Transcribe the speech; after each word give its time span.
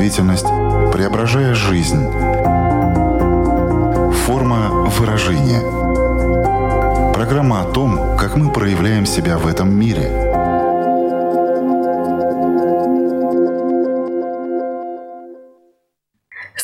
действительность, 0.00 0.46
преображая 0.92 1.54
жизнь. 1.54 2.10
Форма 4.24 4.88
выражения. 4.98 5.60
Программа 7.12 7.60
о 7.62 7.64
том, 7.64 8.16
как 8.16 8.36
мы 8.36 8.50
проявляем 8.50 9.04
себя 9.04 9.36
в 9.36 9.46
этом 9.46 9.72
мире– 9.78 10.10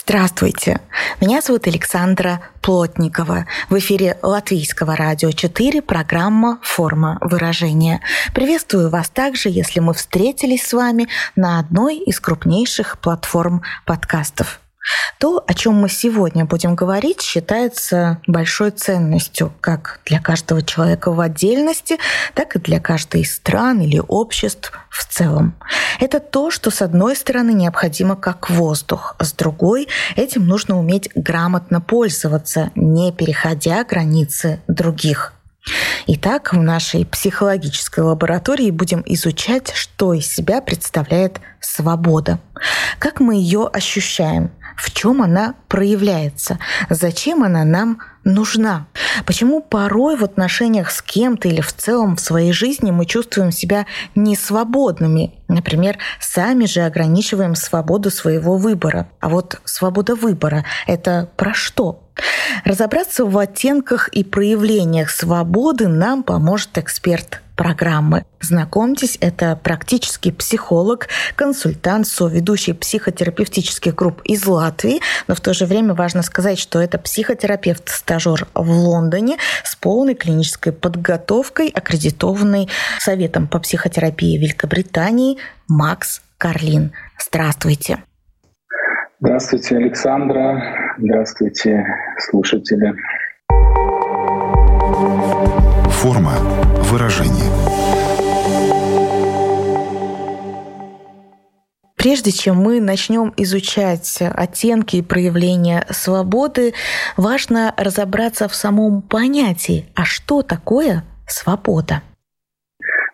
Здравствуйте! 0.06 0.80
Меня 1.20 1.40
зовут 1.40 1.66
Александра 1.66 2.40
Плотникова. 2.60 3.46
В 3.70 3.78
эфире 3.78 4.18
Латвийского 4.22 4.96
радио 4.96 5.30
4 5.30 5.82
программа 5.82 6.58
«Форма 6.62 7.18
выражения». 7.20 8.00
Приветствую 8.34 8.90
вас 8.90 9.08
также, 9.08 9.48
если 9.48 9.80
мы 9.80 9.94
встретились 9.94 10.66
с 10.66 10.72
вами 10.72 11.08
на 11.34 11.58
одной 11.58 11.96
из 11.96 12.20
крупнейших 12.20 12.98
платформ 12.98 13.62
подкастов– 13.84 14.60
то, 15.18 15.42
о 15.46 15.54
чем 15.54 15.74
мы 15.74 15.88
сегодня 15.88 16.44
будем 16.44 16.74
говорить, 16.74 17.22
считается 17.22 18.20
большой 18.26 18.70
ценностью 18.70 19.52
как 19.60 20.00
для 20.04 20.20
каждого 20.20 20.62
человека 20.62 21.12
в 21.12 21.20
отдельности, 21.20 21.98
так 22.34 22.56
и 22.56 22.58
для 22.58 22.80
каждой 22.80 23.22
из 23.22 23.34
стран 23.34 23.80
или 23.80 24.02
обществ 24.06 24.72
в 24.90 25.06
целом. 25.06 25.54
Это 26.00 26.20
то, 26.20 26.50
что 26.50 26.70
с 26.70 26.82
одной 26.82 27.16
стороны 27.16 27.52
необходимо 27.52 28.16
как 28.16 28.50
воздух, 28.50 29.16
а 29.18 29.24
с 29.24 29.32
другой 29.32 29.88
этим 30.16 30.46
нужно 30.46 30.78
уметь 30.78 31.10
грамотно 31.14 31.80
пользоваться, 31.80 32.70
не 32.74 33.12
переходя 33.12 33.84
границы 33.84 34.60
других. 34.68 35.32
Итак, 36.06 36.52
в 36.52 36.62
нашей 36.62 37.04
психологической 37.04 38.04
лаборатории 38.04 38.70
будем 38.70 39.02
изучать, 39.06 39.72
что 39.74 40.12
из 40.14 40.26
себя 40.32 40.60
представляет 40.60 41.40
свобода, 41.60 42.38
как 43.00 43.18
мы 43.18 43.34
ее 43.34 43.66
ощущаем, 43.66 44.52
в 44.76 44.92
чем 44.92 45.22
она 45.22 45.54
проявляется, 45.68 46.58
зачем 46.90 47.42
она 47.42 47.64
нам 47.64 47.98
нужна. 48.24 48.86
Почему 49.24 49.62
порой 49.62 50.16
в 50.16 50.24
отношениях 50.24 50.90
с 50.90 51.00
кем-то 51.00 51.48
или 51.48 51.60
в 51.60 51.72
целом 51.72 52.16
в 52.16 52.20
своей 52.20 52.52
жизни 52.52 52.90
мы 52.90 53.06
чувствуем 53.06 53.52
себя 53.52 53.86
несвободными. 54.14 55.32
Например, 55.48 55.98
сами 56.20 56.66
же 56.66 56.80
ограничиваем 56.80 57.54
свободу 57.54 58.10
своего 58.10 58.56
выбора. 58.56 59.08
А 59.20 59.28
вот 59.28 59.60
свобода 59.64 60.14
выбора— 60.14 60.64
это 60.86 61.28
про 61.36 61.54
что? 61.54 62.02
Разобраться 62.64 63.24
в 63.24 63.36
оттенках 63.38 64.08
и 64.08 64.24
проявлениях 64.24 65.10
свободы 65.10 65.88
нам 65.88 66.22
поможет 66.22 66.78
эксперт 66.78 67.42
программы. 67.56 68.24
Знакомьтесь, 68.40 69.16
это 69.20 69.56
практический 69.56 70.30
психолог, 70.30 71.08
консультант, 71.34 72.06
соведущий 72.06 72.74
психотерапевтических 72.74 73.94
групп 73.94 74.20
из 74.22 74.46
Латвии, 74.46 75.00
но 75.26 75.34
в 75.34 75.40
то 75.40 75.54
же 75.54 75.64
время 75.64 75.94
важно 75.94 76.22
сказать, 76.22 76.58
что 76.58 76.80
это 76.80 76.98
психотерапевт-стажер 76.98 78.46
в 78.54 78.70
Лондоне 78.70 79.38
с 79.64 79.74
полной 79.74 80.14
клинической 80.14 80.72
подготовкой, 80.72 81.68
аккредитованный 81.68 82.68
Советом 83.00 83.48
по 83.48 83.58
психотерапии 83.58 84.36
Великобритании 84.36 85.35
Макс 85.68 86.22
Карлин. 86.38 86.92
Здравствуйте. 87.18 87.98
Здравствуйте, 89.20 89.76
Александра. 89.76 90.94
Здравствуйте, 90.98 91.84
слушатели. 92.18 92.94
Форма 95.90 96.32
выражения. 96.90 97.50
Прежде 101.96 102.30
чем 102.30 102.58
мы 102.58 102.80
начнем 102.80 103.34
изучать 103.36 104.18
оттенки 104.20 104.96
и 104.96 105.02
проявления 105.02 105.84
свободы, 105.90 106.74
важно 107.16 107.74
разобраться 107.76 108.48
в 108.48 108.54
самом 108.54 109.02
понятии, 109.02 109.88
а 109.96 110.04
что 110.04 110.42
такое 110.42 111.02
свобода. 111.26 112.02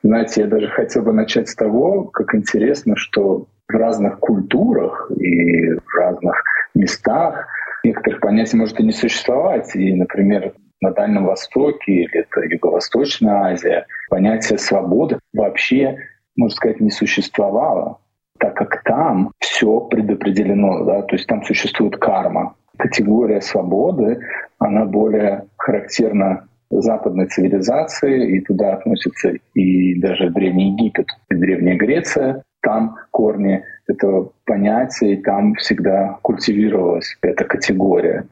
Знаете, 0.03 0.43
я 0.43 0.47
даже 0.49 0.69
хотел 0.69 1.03
бы 1.03 1.13
начать 1.13 1.49
с 1.49 1.55
того, 1.55 2.05
как 2.05 2.35
интересно, 2.35 2.97
что 2.97 3.47
в 3.69 3.73
разных 3.73 4.19
культурах 4.19 5.11
и 5.17 5.75
в 5.75 5.95
разных 5.95 6.43
местах 6.75 7.47
некоторых 7.85 8.21
понятий 8.21 8.57
может 8.57 8.81
и 8.81 8.85
не 8.85 8.93
существовать. 8.93 9.75
И, 9.77 9.95
например, 9.95 10.55
на 10.81 10.91
Дальнем 10.91 11.27
Востоке 11.27 11.93
или 11.93 12.21
это 12.21 12.41
Юго-Восточная 12.41 13.53
Азия 13.53 13.87
понятие 14.11 14.59
свободы 14.59 15.19
вообще, 15.33 15.99
можно 16.37 16.57
сказать, 16.57 16.81
не 16.81 16.91
существовало, 16.91 17.99
так 18.39 18.55
как 18.55 18.83
там 18.83 19.31
все 19.39 19.81
предопределено, 19.81 20.85
да, 20.85 21.03
то 21.03 21.15
есть 21.15 21.29
там 21.29 21.45
существует 21.45 21.97
карма. 21.97 22.57
Категория 22.77 23.41
свободы, 23.41 24.19
она 24.59 24.85
более 24.85 25.45
характерна 25.57 26.49
западной 26.81 27.27
цивилизации, 27.27 28.37
и 28.37 28.41
туда 28.41 28.75
относятся 28.75 29.33
и 29.55 30.01
даже 30.01 30.31
Древний 30.31 30.73
Египет, 30.73 31.07
и 31.31 31.35
Древняя 31.35 31.77
Греция. 31.77 32.43
Там 32.63 32.97
корни 33.11 33.65
этого 33.89 34.33
понятия, 34.47 35.15
и 35.15 35.23
там 35.23 35.55
всегда 35.55 36.19
культивировалась 36.23 37.17
эта 37.23 37.45
категория. 37.45 38.27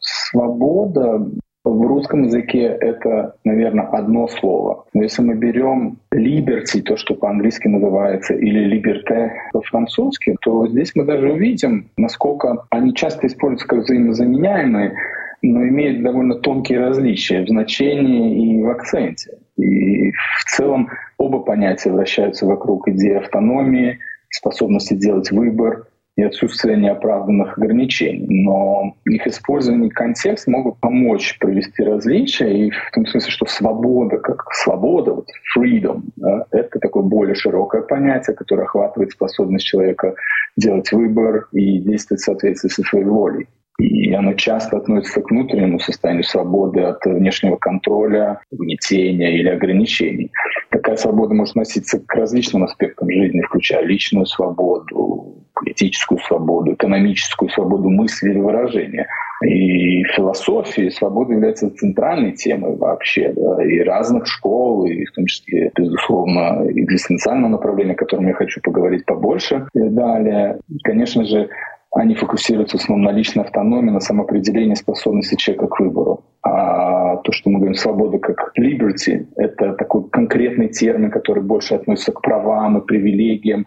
Свобода 0.00 1.26
в 1.66 1.82
русском 1.82 2.22
языке 2.22 2.62
это, 2.80 3.34
наверное, 3.44 3.86
одно 3.86 4.28
слово. 4.28 4.84
Но 4.94 5.02
если 5.02 5.22
мы 5.22 5.34
берем 5.34 5.98
liberty, 6.14 6.80
то, 6.80 6.96
что 6.96 7.14
по-английски 7.14 7.66
называется, 7.66 8.34
или 8.34 8.64
liberté 8.66 9.30
по-французски, 9.52 10.36
то 10.42 10.68
здесь 10.68 10.92
мы 10.94 11.04
даже 11.04 11.32
увидим, 11.32 11.90
насколько 11.96 12.64
они 12.70 12.94
часто 12.94 13.26
используются 13.26 13.66
как 13.66 13.80
взаимозаменяемые, 13.80 14.94
но 15.42 15.66
имеют 15.66 16.02
довольно 16.02 16.36
тонкие 16.36 16.80
различия 16.80 17.44
в 17.44 17.48
значении 17.48 18.58
и 18.58 18.62
в 18.62 18.68
акценте. 18.68 19.38
И 19.56 20.12
в 20.12 20.44
целом 20.48 20.88
оба 21.18 21.40
понятия 21.40 21.90
вращаются 21.90 22.46
вокруг 22.46 22.88
идеи 22.88 23.14
автономии, 23.14 23.98
способности 24.30 24.94
делать 24.94 25.30
выбор, 25.30 25.86
и 26.16 26.22
отсутствие 26.22 26.78
неоправданных 26.78 27.58
ограничений. 27.58 28.26
Но 28.42 28.96
их 29.04 29.26
использование 29.26 29.88
и 29.88 29.92
контекст 29.92 30.46
могут 30.46 30.80
помочь 30.80 31.38
провести 31.38 31.82
различия, 31.82 32.66
и 32.66 32.70
в 32.70 32.90
том 32.94 33.06
смысле, 33.06 33.30
что 33.30 33.46
свобода, 33.46 34.16
как 34.18 34.42
свобода, 34.52 35.12
вот 35.12 35.28
freedom, 35.56 36.04
да, 36.16 36.46
это 36.52 36.78
такое 36.78 37.02
более 37.02 37.34
широкое 37.34 37.82
понятие, 37.82 38.34
которое 38.34 38.62
охватывает 38.62 39.12
способность 39.12 39.66
человека 39.66 40.14
делать 40.56 40.90
выбор 40.90 41.48
и 41.52 41.80
действовать 41.80 42.22
в 42.22 42.24
соответствии 42.24 42.70
со 42.70 42.82
своей 42.82 43.04
волей. 43.04 43.46
И 43.78 44.12
оно 44.14 44.32
часто 44.34 44.78
относится 44.78 45.20
к 45.20 45.30
внутреннему 45.30 45.78
состоянию 45.78 46.24
свободы 46.24 46.80
от 46.80 47.04
внешнего 47.04 47.56
контроля, 47.56 48.40
угнетения 48.50 49.36
или 49.36 49.48
ограничений. 49.48 50.30
Такая 50.70 50.96
свобода 50.96 51.34
может 51.34 51.52
относиться 51.52 52.00
к 52.00 52.14
различным 52.14 52.64
аспектам 52.64 53.10
жизни, 53.10 53.42
включая 53.42 53.84
личную 53.84 54.26
свободу, 54.26 55.44
политическую 55.54 56.18
свободу, 56.20 56.74
экономическую 56.74 57.50
свободу 57.50 57.90
мысли 57.90 58.30
или 58.30 58.38
выражения. 58.38 59.06
И 59.44 60.04
в 60.04 60.08
философии 60.12 60.88
свобода 60.88 61.34
является 61.34 61.70
центральной 61.70 62.32
темой 62.32 62.76
вообще, 62.76 63.34
да, 63.36 63.62
и 63.62 63.80
разных 63.80 64.26
школ, 64.26 64.86
и 64.86 65.04
в 65.04 65.12
том 65.12 65.26
числе, 65.26 65.70
безусловно, 65.74 66.64
экзистенциального 66.70 67.50
направления, 67.50 67.92
о 67.92 67.96
котором 67.96 68.26
я 68.28 68.32
хочу 68.32 68.60
поговорить 68.62 69.04
побольше 69.04 69.66
и 69.74 69.80
далее. 69.80 70.58
И, 70.70 70.78
конечно 70.78 71.24
же, 71.24 71.50
они 71.96 72.14
фокусируются 72.14 72.76
в 72.76 72.82
основном 72.82 73.06
на 73.06 73.16
личной 73.16 73.44
автономии, 73.44 73.90
на 73.90 74.00
самоопределении 74.00 74.74
способности 74.74 75.34
человека 75.34 75.66
к 75.68 75.80
выбору. 75.80 76.24
А 76.42 77.16
то, 77.16 77.32
что 77.32 77.48
мы 77.48 77.58
говорим 77.58 77.74
свобода 77.74 78.18
как 78.18 78.52
liberty, 78.58 79.26
это 79.36 79.72
такой 79.72 80.08
конкретный 80.10 80.68
термин, 80.68 81.10
который 81.10 81.42
больше 81.42 81.74
относится 81.74 82.12
к 82.12 82.20
правам 82.20 82.78
и 82.78 82.86
привилегиям, 82.86 83.66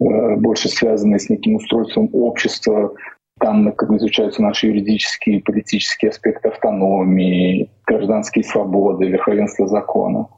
э, 0.00 0.36
больше 0.36 0.70
связанный 0.70 1.20
с 1.20 1.28
неким 1.28 1.56
устройством 1.56 2.08
общества, 2.14 2.94
там 3.40 3.70
как 3.72 3.90
изучаются 3.90 4.42
наши 4.42 4.68
юридические 4.68 5.38
и 5.38 5.42
политические 5.42 6.08
аспекты 6.08 6.48
автономии, 6.48 7.70
гражданские 7.86 8.44
свободы, 8.44 9.08
верховенство 9.08 9.66
закона. 9.66 10.28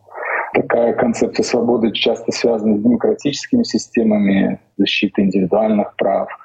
Такая 0.54 0.92
концепция 0.92 1.44
свободы 1.44 1.92
часто 1.92 2.32
связана 2.32 2.76
с 2.76 2.82
демократическими 2.82 3.62
системами 3.62 4.58
защиты 4.76 5.22
индивидуальных 5.22 5.94
прав— 5.94 6.28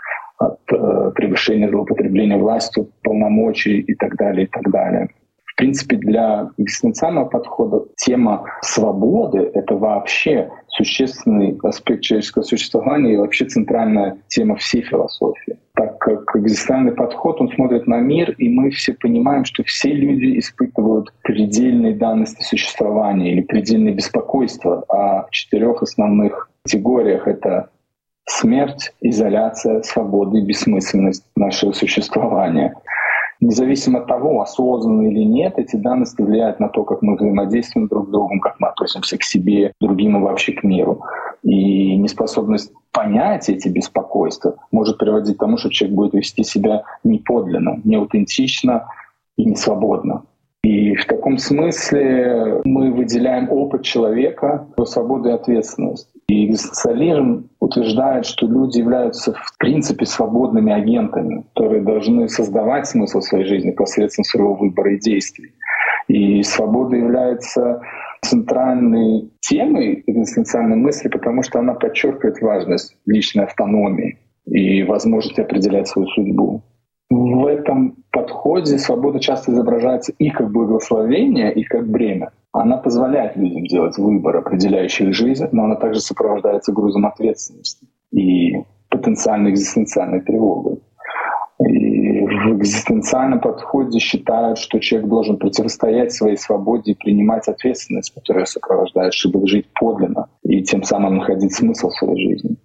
от 0.45 0.60
э, 0.72 1.12
превышения 1.16 1.69
злоупотребления 1.69 2.38
властью, 2.38 2.90
полномочий 3.04 3.80
и 3.80 3.95
так 3.95 4.16
далее, 4.18 4.45
и 4.45 4.50
так 4.50 4.69
далее. 4.72 5.10
В 5.54 5.56
принципе, 5.56 5.98
для 5.98 6.50
экзистенциального 6.57 7.25
подхода 7.25 7.86
тема 7.95 8.44
свободы— 8.62 9.51
это 9.54 9.75
вообще 9.75 10.50
существенный 10.68 11.56
аспект 11.62 12.01
человеческого 12.01 12.42
существования 12.42 13.13
и 13.13 13.18
вообще 13.18 13.45
центральная 13.45 14.18
тема 14.30 14.56
всей 14.56 14.81
философии. 14.81 15.60
Так 15.75 16.00
как 16.00 16.36
экзистенциальный 16.36 16.94
подход, 16.94 17.40
он 17.40 17.50
смотрит 17.50 17.86
на 17.86 18.00
мир, 18.00 18.31
и 18.40 18.50
мы 18.50 18.72
все 18.72 18.94
понимаем, 18.94 19.45
что 19.45 19.63
все 19.63 19.94
люди 19.94 20.40
испытывают 20.40 21.13
предельные 21.22 21.94
данности 21.94 22.42
существования 22.42 23.34
или 23.34 23.42
предельное 23.42 23.94
беспокойство 23.94 24.84
о 24.90 25.28
четырех 25.30 25.84
основных 25.84 26.50
категориях. 26.63 27.28
Это 27.28 27.69
смерть, 28.25 28.93
изоляция, 29.01 29.81
свобода 29.81 30.37
и 30.37 30.41
бессмысленность 30.41 31.25
нашего 31.35 31.71
существования. 31.73 32.75
Независимо 33.39 33.99
от 33.99 34.07
того, 34.07 34.41
осознанно 34.41 35.07
или 35.07 35.23
нет, 35.23 35.55
эти 35.57 35.75
данности 35.75 36.21
влияют 36.21 36.61
на 36.61 36.69
то, 36.69 36.83
как 36.83 37.01
мы 37.01 37.15
взаимодействуем 37.15 37.87
друг 37.87 38.07
с 38.07 38.11
другом, 38.11 38.39
как 38.39 38.55
мы 38.59 38.69
относимся 38.69 39.17
к 39.17 39.23
себе, 39.23 39.73
другим 39.81 40.17
и 40.17 40.21
вообще 40.21 40.53
к 40.53 40.63
миру. 40.63 41.01
И 41.43 41.97
неспособность 41.97 42.71
понять 42.93 43.49
эти 43.49 43.67
беспокойства 43.67 44.55
может 44.71 44.97
приводить 44.97 45.35
к 45.35 45.39
тому, 45.39 45.57
что 45.57 45.69
человек 45.69 45.95
будет 45.95 46.13
вести 46.13 46.43
себя 46.43 46.83
неподлинно, 47.03 47.81
неаутентично 47.83 48.87
и 49.35 49.43
несвободно. 49.43 50.23
И 50.63 50.95
в 50.95 51.06
таком 51.06 51.38
смысле 51.38 52.62
мы 52.63 52.92
выделяем 52.94 53.51
опыт 53.51 53.83
человека 53.83 54.65
по 54.77 54.86
свободу 54.86 55.30
и 55.30 55.33
ответственность. 55.33 56.10
И 56.27 56.45
экзистенциализм 56.45 57.50
утверждает, 57.60 58.25
что 58.25 58.48
люди 58.48 58.77
являются 58.77 59.33
в 59.33 59.57
принципе 59.57 60.06
свободными 60.06 60.71
агентами, 60.71 61.44
которые 61.54 61.81
должны 61.81 62.30
создавать 62.30 62.88
смысл 62.88 63.19
своей 63.19 63.45
жизни 63.45 63.71
посредством 63.71 64.24
своего 64.24 64.56
выбора 64.56 64.94
и 64.94 65.00
действий. 65.00 65.51
И 66.07 66.42
свобода 66.44 66.95
является 66.95 67.81
центральной 68.21 69.31
темой 69.42 70.04
экзистенциальной 70.07 70.77
мысли, 70.77 71.09
потому 71.09 71.44
что 71.44 71.59
она 71.59 71.74
подчеркивает 71.74 72.42
важность 72.42 72.95
личной 73.06 73.44
автономии 73.44 74.18
и 74.45 74.83
возможность 74.83 75.39
определять 75.39 75.88
свою 75.88 76.07
судьбу. 76.07 76.63
В 77.15 77.45
этом 77.45 77.98
подходе 78.12 78.80
свобода 78.80 79.19
часто 79.19 79.51
изображается 79.51 80.13
и 80.18 80.31
как 80.31 80.51
благословение, 80.51 81.54
и 81.54 81.63
как 81.63 81.88
бремя. 81.88 82.31
Она 82.51 82.77
позволяет 82.77 83.38
людям 83.38 83.68
делать 83.68 84.00
выбор, 84.00 84.38
определяющий 84.38 85.10
их 85.10 85.13
жизнь, 85.13 85.45
но 85.51 85.65
она 85.65 85.75
также 85.75 86.00
сопровождается 86.00 86.71
грузом 86.71 87.06
ответственности 87.06 87.86
и 88.12 88.63
потенциальной 88.89 89.51
экзистенциальной 89.51 90.21
тревогой. 90.21 90.81
И 91.60 92.25
в 92.25 92.57
экзистенциальном 92.57 93.42
подходе 93.42 94.00
считают, 94.00 94.57
что 94.57 94.80
человек 94.80 95.07
должен 95.07 95.38
противостоять 95.38 96.13
своей 96.13 96.38
свободе 96.38 96.94
и 96.94 96.98
принимать 96.98 97.48
ответственность, 97.48 98.12
которая 98.16 98.45
сопровождает, 98.45 99.13
чтобы 99.13 99.48
жить 99.48 99.68
подлинно 99.80 100.30
и 100.42 100.63
тем 100.63 100.81
самым 100.81 101.18
находить 101.18 101.54
смысл 101.54 101.89
в 101.89 101.95
своей 101.95 102.30
жизни. 102.30 102.57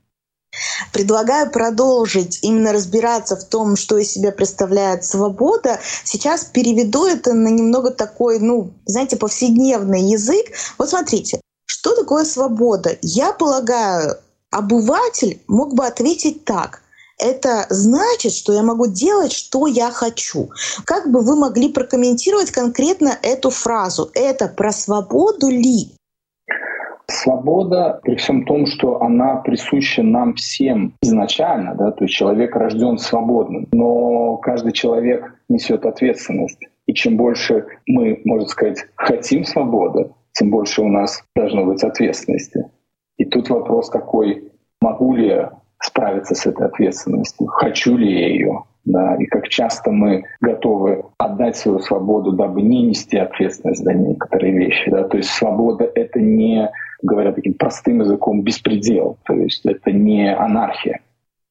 Предлагаю 0.92 1.50
продолжить 1.50 2.40
именно 2.42 2.72
разбираться 2.72 3.36
в 3.36 3.44
том, 3.44 3.76
что 3.76 3.98
из 3.98 4.12
себя 4.12 4.32
представляет 4.32 5.04
свобода. 5.04 5.78
Сейчас 6.04 6.44
переведу 6.44 7.06
это 7.06 7.34
на 7.34 7.48
немного 7.48 7.90
такой, 7.90 8.38
ну, 8.38 8.72
знаете, 8.86 9.16
повседневный 9.16 10.02
язык. 10.02 10.46
Вот 10.78 10.90
смотрите, 10.90 11.40
что 11.66 11.94
такое 11.94 12.24
свобода? 12.24 12.96
Я 13.02 13.32
полагаю, 13.32 14.16
обыватель 14.50 15.42
мог 15.46 15.74
бы 15.74 15.86
ответить 15.86 16.44
так. 16.44 16.82
Это 17.18 17.66
значит, 17.68 18.32
что 18.32 18.52
я 18.52 18.62
могу 18.62 18.86
делать, 18.86 19.32
что 19.32 19.66
я 19.66 19.90
хочу. 19.90 20.50
Как 20.84 21.10
бы 21.10 21.20
вы 21.20 21.36
могли 21.36 21.68
прокомментировать 21.68 22.52
конкретно 22.52 23.18
эту 23.22 23.50
фразу? 23.50 24.10
Это 24.14 24.46
про 24.46 24.72
свободу 24.72 25.48
ли? 25.48 25.94
Свобода, 27.10 28.00
при 28.02 28.16
всем 28.16 28.44
том, 28.44 28.66
что 28.66 29.02
она 29.02 29.36
присуща 29.36 30.02
нам 30.02 30.34
всем 30.34 30.92
изначально, 31.02 31.74
да, 31.74 31.90
то 31.90 32.04
есть 32.04 32.14
человек 32.14 32.54
рожден 32.54 32.98
свободным, 32.98 33.66
но 33.72 34.36
каждый 34.36 34.72
человек 34.72 35.34
несет 35.48 35.86
ответственность. 35.86 36.60
И 36.86 36.92
чем 36.92 37.16
больше 37.16 37.66
мы, 37.86 38.20
можно 38.24 38.46
сказать, 38.46 38.86
хотим 38.94 39.44
свободы, 39.44 40.10
тем 40.32 40.50
больше 40.50 40.82
у 40.82 40.88
нас 40.88 41.22
должно 41.34 41.64
быть 41.64 41.82
ответственности. 41.82 42.70
И 43.16 43.24
тут 43.24 43.48
вопрос 43.48 43.88
такой, 43.88 44.52
могу 44.82 45.14
ли 45.14 45.28
я 45.28 45.52
справиться 45.82 46.34
с 46.34 46.46
этой 46.46 46.66
ответственностью, 46.66 47.46
хочу 47.46 47.96
ли 47.96 48.20
я 48.20 48.28
ее, 48.28 48.64
да, 48.84 49.16
и 49.16 49.26
как 49.26 49.48
часто 49.48 49.90
мы 49.90 50.24
готовы 50.40 51.04
отдать 51.18 51.56
свою 51.56 51.78
свободу, 51.78 52.32
дабы 52.32 52.62
не 52.62 52.82
нести 52.82 53.16
ответственность 53.16 53.84
за 53.84 53.94
некоторые 53.94 54.52
вещи. 54.52 54.90
Да. 54.90 55.04
То 55.04 55.18
есть 55.18 55.30
свобода— 55.30 55.90
это 55.94 56.20
не 56.20 56.70
говоря 57.02 57.32
таким 57.32 57.54
простым 57.54 58.00
языком, 58.00 58.42
беспредел. 58.42 59.18
То 59.24 59.34
есть 59.34 59.64
это 59.66 59.92
не 59.92 60.34
анархия, 60.34 61.00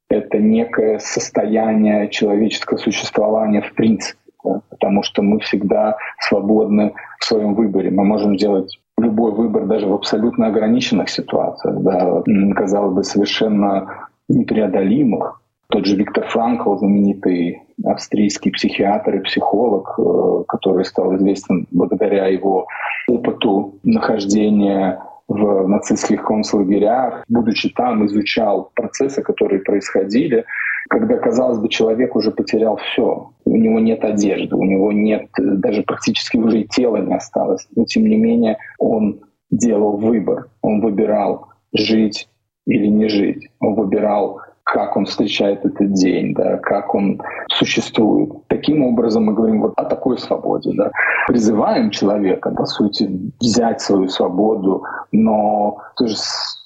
это 0.09 0.37
некое 0.39 0.99
состояние 0.99 2.09
человеческого 2.09 2.77
существования 2.77 3.61
в 3.61 3.73
принципе. 3.73 4.19
Да? 4.43 4.61
Потому 4.69 5.03
что 5.03 5.21
мы 5.21 5.39
всегда 5.39 5.97
свободны 6.19 6.93
в 7.19 7.25
своем 7.25 7.55
выборе. 7.55 7.89
Мы 7.91 8.05
можем 8.05 8.37
делать 8.37 8.77
любой 8.97 9.31
выбор 9.31 9.65
даже 9.65 9.87
в 9.87 9.93
абсолютно 9.93 10.47
ограниченных 10.47 11.09
ситуациях, 11.09 11.81
да, 11.81 12.23
казалось 12.55 12.95
бы, 12.95 13.03
совершенно 13.03 14.09
непреодолимых. 14.27 15.41
Тот 15.69 15.85
же 15.85 15.95
Виктор 15.97 16.25
Франкл, 16.27 16.77
знаменитый 16.77 17.61
австрийский 17.85 18.51
психиатр 18.51 19.17
и 19.17 19.23
психолог, 19.23 19.99
э, 19.99 20.43
который 20.47 20.85
стал 20.85 21.15
известен 21.17 21.67
благодаря 21.71 22.27
его 22.27 22.67
опыту 23.07 23.75
нахождения 23.83 25.01
в 25.27 25.67
нацистских 25.67 26.23
концлагерях, 26.23 27.23
будучи 27.27 27.69
там, 27.69 28.05
изучал 28.05 28.71
процессы, 28.75 29.21
которые 29.21 29.61
происходили, 29.61 30.45
когда, 30.89 31.17
казалось 31.17 31.57
бы, 31.59 31.67
человек 31.67 32.15
уже 32.15 32.31
потерял 32.31 32.77
все. 32.77 33.31
У 33.45 33.57
него 33.57 33.79
нет 33.79 34.03
одежды, 34.05 34.55
у 34.55 34.63
него 34.63 34.91
нет, 34.91 35.27
даже 35.37 35.83
практически 35.83 36.37
уже 36.37 36.61
и 36.61 36.67
тела 36.67 36.97
не 36.97 37.13
осталось. 37.13 37.67
Но 37.75 37.85
тем 37.85 38.03
не 38.07 38.15
менее 38.15 38.57
он 38.79 39.19
делал 39.51 39.97
выбор. 39.97 40.49
Он 40.61 40.81
выбирал 40.81 41.47
жить 41.73 42.29
или 42.65 42.87
не 42.87 43.09
жить. 43.09 43.49
Он 43.59 43.75
выбирал 43.75 44.41
как 44.67 44.97
он 44.97 45.05
встречает 45.05 45.65
этот 45.65 45.93
день, 45.93 46.33
да, 46.33 46.57
как 46.57 46.93
он 46.93 47.21
существует. 47.47 48.29
Таким 48.47 48.83
образом 48.83 49.23
мы 49.25 49.33
говорим 49.33 49.61
вот 49.61 49.73
о 49.77 49.85
такой 49.85 50.17
свободе. 50.17 50.71
Да. 50.75 50.91
Призываем 51.27 51.89
человека, 51.89 52.51
по 52.51 52.65
сути, 52.65 53.09
взять 53.39 53.79
свою 53.79 54.09
свободу, 54.09 54.83
но 55.11 55.77
в 55.93 55.95
то 55.95 56.07
же 56.07 56.15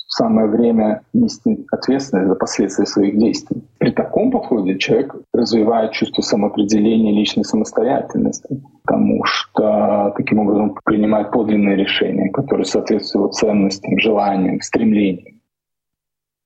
самое 0.07 0.47
время 0.47 1.01
нести 1.13 1.65
ответственность 1.71 2.29
за 2.29 2.35
последствия 2.35 2.85
своих 2.85 3.17
действий. 3.19 3.63
При 3.77 3.91
таком 3.91 4.31
подходе 4.31 4.77
человек 4.79 5.15
развивает 5.33 5.91
чувство 5.91 6.23
самоопределения, 6.23 7.13
личной 7.13 7.45
самостоятельности, 7.45 8.61
потому 8.83 9.23
что 9.25 10.11
таким 10.17 10.39
образом 10.39 10.75
принимает 10.85 11.31
подлинные 11.31 11.75
решения, 11.75 12.29
которые 12.31 12.65
соответствуют 12.65 13.35
ценностям, 13.35 13.99
желаниям, 13.99 14.59
стремлениям. 14.61 15.40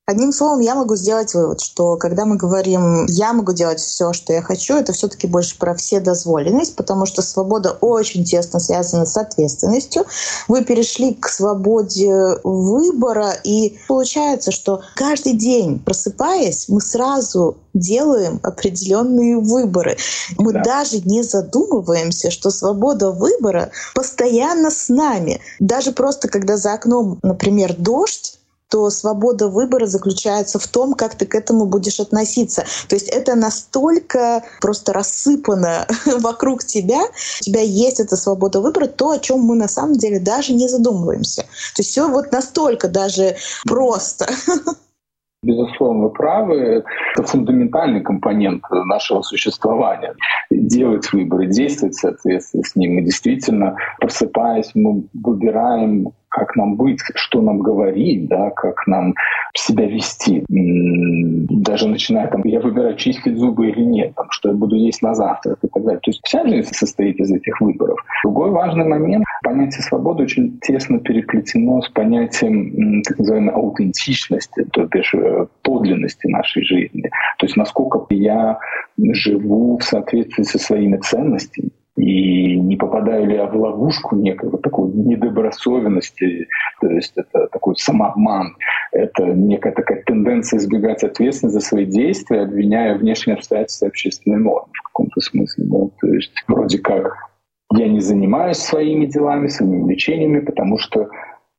Одним 0.08 0.32
словом, 0.32 0.60
я 0.60 0.76
могу 0.76 0.94
сделать 0.94 1.34
вывод, 1.34 1.60
что 1.60 1.96
когда 1.96 2.26
мы 2.26 2.36
говорим 2.36 3.06
«я 3.06 3.32
могу 3.32 3.52
делать 3.52 3.80
все, 3.80 4.12
что 4.12 4.32
я 4.32 4.40
хочу», 4.40 4.76
это 4.76 4.92
все 4.92 5.08
таки 5.08 5.26
больше 5.26 5.58
про 5.58 5.74
вседозволенность, 5.74 6.76
потому 6.76 7.06
что 7.06 7.22
свобода 7.22 7.76
очень 7.80 8.24
тесно 8.24 8.60
связана 8.60 9.04
с 9.04 9.16
ответственностью. 9.16 10.04
Вы 10.46 10.64
перешли 10.64 11.12
к 11.12 11.28
свободе 11.28 12.38
выбора, 12.44 13.32
и 13.42 13.80
получается, 13.88 14.52
что 14.52 14.80
каждый 14.94 15.32
день, 15.32 15.80
просыпаясь, 15.80 16.68
мы 16.68 16.80
сразу 16.80 17.56
делаем 17.74 18.38
определенные 18.44 19.38
выборы. 19.38 19.96
Мы 20.38 20.52
да. 20.52 20.62
даже 20.62 21.00
не 21.00 21.24
задумываемся, 21.24 22.30
что 22.30 22.50
свобода 22.50 23.10
выбора 23.10 23.70
постоянно 23.92 24.70
с 24.70 24.88
нами. 24.88 25.40
Даже 25.58 25.90
просто 25.90 26.28
когда 26.28 26.56
за 26.56 26.74
окном, 26.74 27.18
например, 27.24 27.74
дождь, 27.76 28.35
то 28.70 28.90
свобода 28.90 29.48
выбора 29.48 29.86
заключается 29.86 30.58
в 30.58 30.66
том, 30.66 30.94
как 30.94 31.14
ты 31.14 31.26
к 31.26 31.34
этому 31.34 31.66
будешь 31.66 32.00
относиться. 32.00 32.64
То 32.88 32.96
есть 32.96 33.08
это 33.08 33.36
настолько 33.36 34.42
просто 34.60 34.92
рассыпано 34.92 35.86
вокруг 36.20 36.64
тебя, 36.64 37.00
у 37.02 37.44
тебя 37.44 37.60
есть 37.60 38.00
эта 38.00 38.16
свобода 38.16 38.60
выбора, 38.60 38.86
то, 38.86 39.10
о 39.10 39.18
чем 39.18 39.40
мы 39.40 39.56
на 39.56 39.68
самом 39.68 39.94
деле 39.94 40.20
даже 40.20 40.52
не 40.52 40.68
задумываемся. 40.68 41.42
То 41.42 41.80
есть 41.80 41.90
все 41.90 42.08
вот 42.08 42.32
настолько 42.32 42.88
даже 42.88 43.36
просто. 43.66 44.26
Безусловно, 45.42 46.04
вы 46.04 46.10
правы. 46.10 46.84
Это 47.14 47.22
фундаментальный 47.22 48.00
компонент 48.00 48.64
нашего 48.70 49.22
существования. 49.22 50.14
Делать 50.50 51.12
выборы, 51.12 51.46
действовать 51.46 51.94
в 51.94 52.00
соответствии 52.00 52.62
с 52.62 52.74
ним. 52.74 52.98
И 52.98 53.04
действительно, 53.04 53.76
просыпаясь, 54.00 54.72
мы 54.74 55.04
выбираем 55.14 56.12
как 56.36 56.54
нам 56.54 56.76
быть, 56.76 57.00
что 57.14 57.40
нам 57.40 57.60
говорить, 57.60 58.28
да, 58.28 58.50
как 58.50 58.86
нам 58.86 59.14
себя 59.54 59.86
вести. 59.86 60.44
Даже 60.48 61.88
начиная 61.88 62.28
там, 62.28 62.42
я 62.44 62.60
выбираю, 62.60 62.94
чистить 62.96 63.38
зубы 63.38 63.70
или 63.70 63.82
нет, 63.82 64.14
там, 64.14 64.26
что 64.30 64.50
я 64.50 64.54
буду 64.54 64.76
есть 64.76 65.00
на 65.00 65.14
завтрак 65.14 65.58
и 65.62 65.68
так 65.68 65.82
далее. 65.82 66.00
То 66.00 66.10
есть 66.10 66.20
вся 66.24 66.46
жизнь 66.46 66.74
состоит 66.74 67.18
из 67.20 67.32
этих 67.32 67.58
выборов. 67.62 67.98
Другой 68.22 68.50
важный 68.50 68.84
момент, 68.84 69.24
понятие 69.42 69.82
свободы 69.82 70.24
очень 70.24 70.58
тесно 70.60 70.98
переплетено 70.98 71.80
с 71.80 71.88
понятием 71.88 73.02
так 73.02 73.18
называемой 73.18 73.54
аутентичности, 73.54 74.64
то 74.72 74.84
бишь 74.84 75.14
э, 75.14 75.46
подлинности 75.62 76.26
нашей 76.26 76.64
жизни. 76.64 77.08
То 77.38 77.46
есть 77.46 77.56
насколько 77.56 78.04
я 78.10 78.58
живу 78.98 79.78
в 79.78 79.84
соответствии 79.84 80.42
со 80.42 80.58
своими 80.58 80.98
ценностями, 80.98 81.70
и 81.96 82.56
не 82.60 82.76
попадаю 82.76 83.26
ли 83.26 83.36
я 83.36 83.46
в 83.46 83.56
ловушку 83.56 84.16
некого 84.16 84.58
такой 84.58 84.90
недобросовенности, 84.90 86.46
то 86.80 86.88
есть 86.90 87.12
это 87.16 87.48
такой 87.48 87.76
самообман, 87.76 88.56
Это 88.92 89.24
некая 89.24 89.72
такая 89.72 90.02
тенденция 90.04 90.58
избегать 90.58 91.02
ответственности 91.02 91.58
за 91.58 91.66
свои 91.66 91.86
действия, 91.86 92.42
обвиняя 92.42 92.96
внешние 92.96 93.36
обстоятельства 93.36 93.88
общественной 93.88 94.38
нормы 94.38 94.68
в 94.72 94.82
каком-то 94.82 95.20
смысле. 95.20 95.64
Да? 95.66 95.78
То 96.00 96.14
есть 96.14 96.32
вроде 96.48 96.78
как 96.78 97.16
я 97.72 97.88
не 97.88 98.00
занимаюсь 98.00 98.58
своими 98.58 99.06
делами, 99.06 99.48
своими 99.48 99.78
увлечениями, 99.78 100.40
потому 100.40 100.78
что 100.78 101.08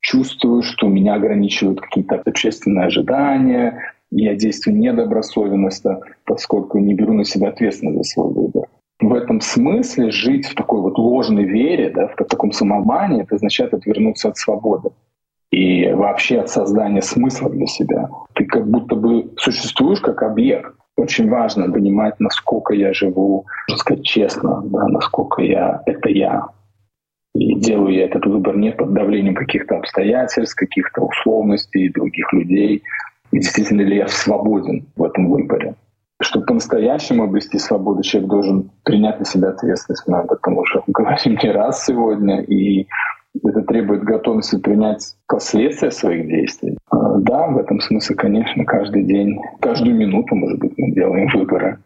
чувствую, 0.01 0.61
что 0.61 0.87
меня 0.87 1.15
ограничивают 1.15 1.81
какие-то 1.81 2.15
общественные 2.15 2.85
ожидания, 2.85 3.93
я 4.11 4.35
действую 4.35 4.77
недобросовестно, 4.77 5.99
поскольку 6.25 6.77
не 6.77 6.93
беру 6.93 7.13
на 7.13 7.25
себя 7.25 7.49
ответственность 7.49 7.97
за 7.97 8.03
свой 8.03 8.33
выбор. 8.33 8.67
В 8.99 9.13
этом 9.13 9.41
смысле 9.41 10.09
жить 10.09 10.47
в 10.47 10.55
такой 10.55 10.81
вот 10.81 10.97
ложной 10.97 11.43
вере, 11.43 11.91
да, 11.91 12.07
в 12.07 12.15
таком 12.15 12.51
самомании, 12.51 13.21
это 13.21 13.35
означает 13.35 13.73
отвернуться 13.73 14.29
от 14.29 14.37
свободы 14.37 14.89
и 15.51 15.91
вообще 15.93 16.39
от 16.39 16.49
создания 16.49 17.01
смысла 17.01 17.49
для 17.49 17.67
себя. 17.67 18.09
Ты 18.33 18.45
как 18.45 18.67
будто 18.67 18.95
бы 18.95 19.31
существуешь 19.37 20.01
как 20.01 20.23
объект. 20.23 20.73
Очень 20.97 21.29
важно 21.29 21.71
понимать, 21.71 22.19
насколько 22.19 22.73
я 22.73 22.91
живу, 22.91 23.45
можно 23.67 23.79
сказать, 23.79 24.03
честно, 24.03 24.61
да, 24.65 24.87
насколько 24.87 25.43
я— 25.43 25.83
это 25.85 26.09
я. 26.09 26.47
И 27.35 27.53
делаю 27.53 27.93
я 27.93 28.05
этот 28.05 28.25
выбор 28.25 28.57
не 28.57 28.71
под 28.71 28.93
давлением 28.93 29.35
каких-то 29.35 29.77
обстоятельств, 29.77 30.55
каких-то 30.55 31.01
условностей 31.01 31.89
других 31.89 32.33
людей. 32.33 32.81
И 33.31 33.37
действительно 33.37 33.81
ли 33.81 33.97
я 33.97 34.07
свободен 34.07 34.87
в 34.95 35.03
этом 35.03 35.29
выборе. 35.29 35.75
Чтобы 36.21 36.45
по-настоящему 36.45 37.23
обрести 37.23 37.59
свободу, 37.59 38.01
человек 38.01 38.29
должен 38.29 38.71
принять 38.83 39.19
на 39.19 39.25
себя 39.25 39.49
ответственность. 39.49 40.03
Мы 40.07 40.19
об 40.19 40.31
этом 40.31 40.57
говорим 40.87 41.37
не 41.41 41.51
раз 41.51 41.85
сегодня. 41.85 42.41
И 42.41 42.87
это 43.43 43.61
требует 43.61 44.03
готовности 44.03 44.57
принять 44.57 45.15
последствия 45.27 45.91
своих 45.91 46.27
действий. 46.27 46.77
А, 46.89 47.17
да, 47.19 47.47
в 47.47 47.57
этом 47.57 47.79
смысле, 47.79 48.15
конечно, 48.15 48.65
каждый 48.65 49.03
день, 49.03 49.39
каждую 49.59 49.95
минуту, 49.95 50.35
может 50.35 50.59
быть, 50.59 50.73
мы 50.77 50.91
делаем 50.91 51.29
выборы. 51.33 51.79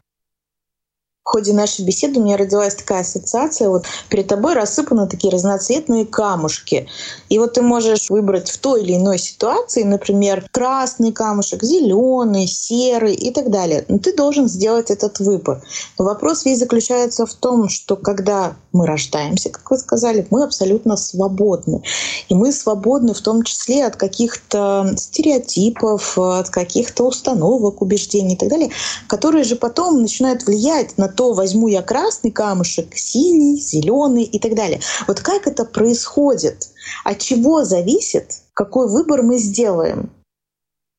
В 1.24 1.30
ходе 1.32 1.54
нашей 1.54 1.86
беседы 1.86 2.20
у 2.20 2.24
меня 2.24 2.36
родилась 2.36 2.74
такая 2.74 3.02
ассоциация. 3.02 3.70
Вот 3.70 3.86
перед 4.10 4.28
тобой 4.28 4.56
рассыпаны 4.56 5.08
такие 5.08 5.32
разноцветные 5.32 6.06
камушки. 6.06 6.88
И 7.30 7.38
вот 7.38 7.54
ты 7.54 7.62
можешь 7.62 8.10
выбрать 8.10 8.50
в 8.50 8.58
той 8.58 8.84
или 8.84 8.96
иной 8.96 9.20
ситуации, 9.20 9.84
например, 9.84 10.44
красный 10.52 11.12
камушек, 11.12 11.64
зеленый, 11.64 12.48
серый 12.48 13.14
и 13.14 13.32
так 13.32 13.52
далее. 13.52 13.86
Но 13.88 14.00
ты 14.00 14.16
должен 14.16 14.50
сделать 14.50 14.90
этот 14.90 15.20
выбор. 15.20 15.62
Но 16.00 16.06
вопрос 16.06 16.44
весь 16.44 16.58
заключается 16.58 17.28
в 17.28 17.34
том, 17.36 17.70
что 17.70 17.96
когда 17.96 18.56
мы 18.72 18.88
рождаемся, 18.88 19.50
как 19.50 19.70
вы 19.70 19.78
сказали, 19.78 20.26
мы 20.32 20.44
абсолютно 20.44 20.98
свободны. 20.98 21.84
И 22.30 22.34
мы 22.34 22.52
свободны 22.52 23.14
в 23.14 23.22
том 23.22 23.44
числе 23.44 23.86
от 23.86 23.96
каких-то 23.96 24.92
стереотипов, 24.98 26.18
от 26.18 26.50
каких-то 26.50 27.06
установок, 27.06 27.82
убеждений 27.82 28.34
и 28.34 28.38
так 28.38 28.50
далее, 28.50 28.72
которые 29.08 29.44
же 29.44 29.56
потом 29.56 30.02
начинают 30.02 30.46
влиять 30.46 30.98
на 30.98 31.11
то, 31.12 31.34
возьму 31.34 31.68
я 31.68 31.82
красный 31.82 32.32
камушек, 32.32 32.96
синий, 32.96 33.58
зеленый 33.58 34.24
и 34.24 34.40
так 34.40 34.56
далее. 34.56 34.80
Вот 35.08 35.20
как 35.20 35.48
это 35.48 35.66
происходит? 35.66 36.70
От 37.04 37.20
чего 37.20 37.64
зависит, 37.64 38.42
какой 38.54 38.88
выбор 38.90 39.22
мы 39.22 39.38
сделаем? 39.38 40.10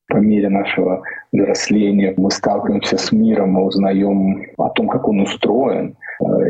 По 0.08 0.16
мере 0.16 0.48
нашего 0.48 1.02
взросления 1.32 2.12
мы 2.16 2.30
сталкиваемся 2.30 2.98
с 2.98 3.12
миром, 3.12 3.52
мы 3.52 3.64
узнаем 3.64 4.44
о 4.58 4.68
том, 4.70 4.88
как 4.88 5.08
он 5.08 5.20
устроен, 5.20 5.96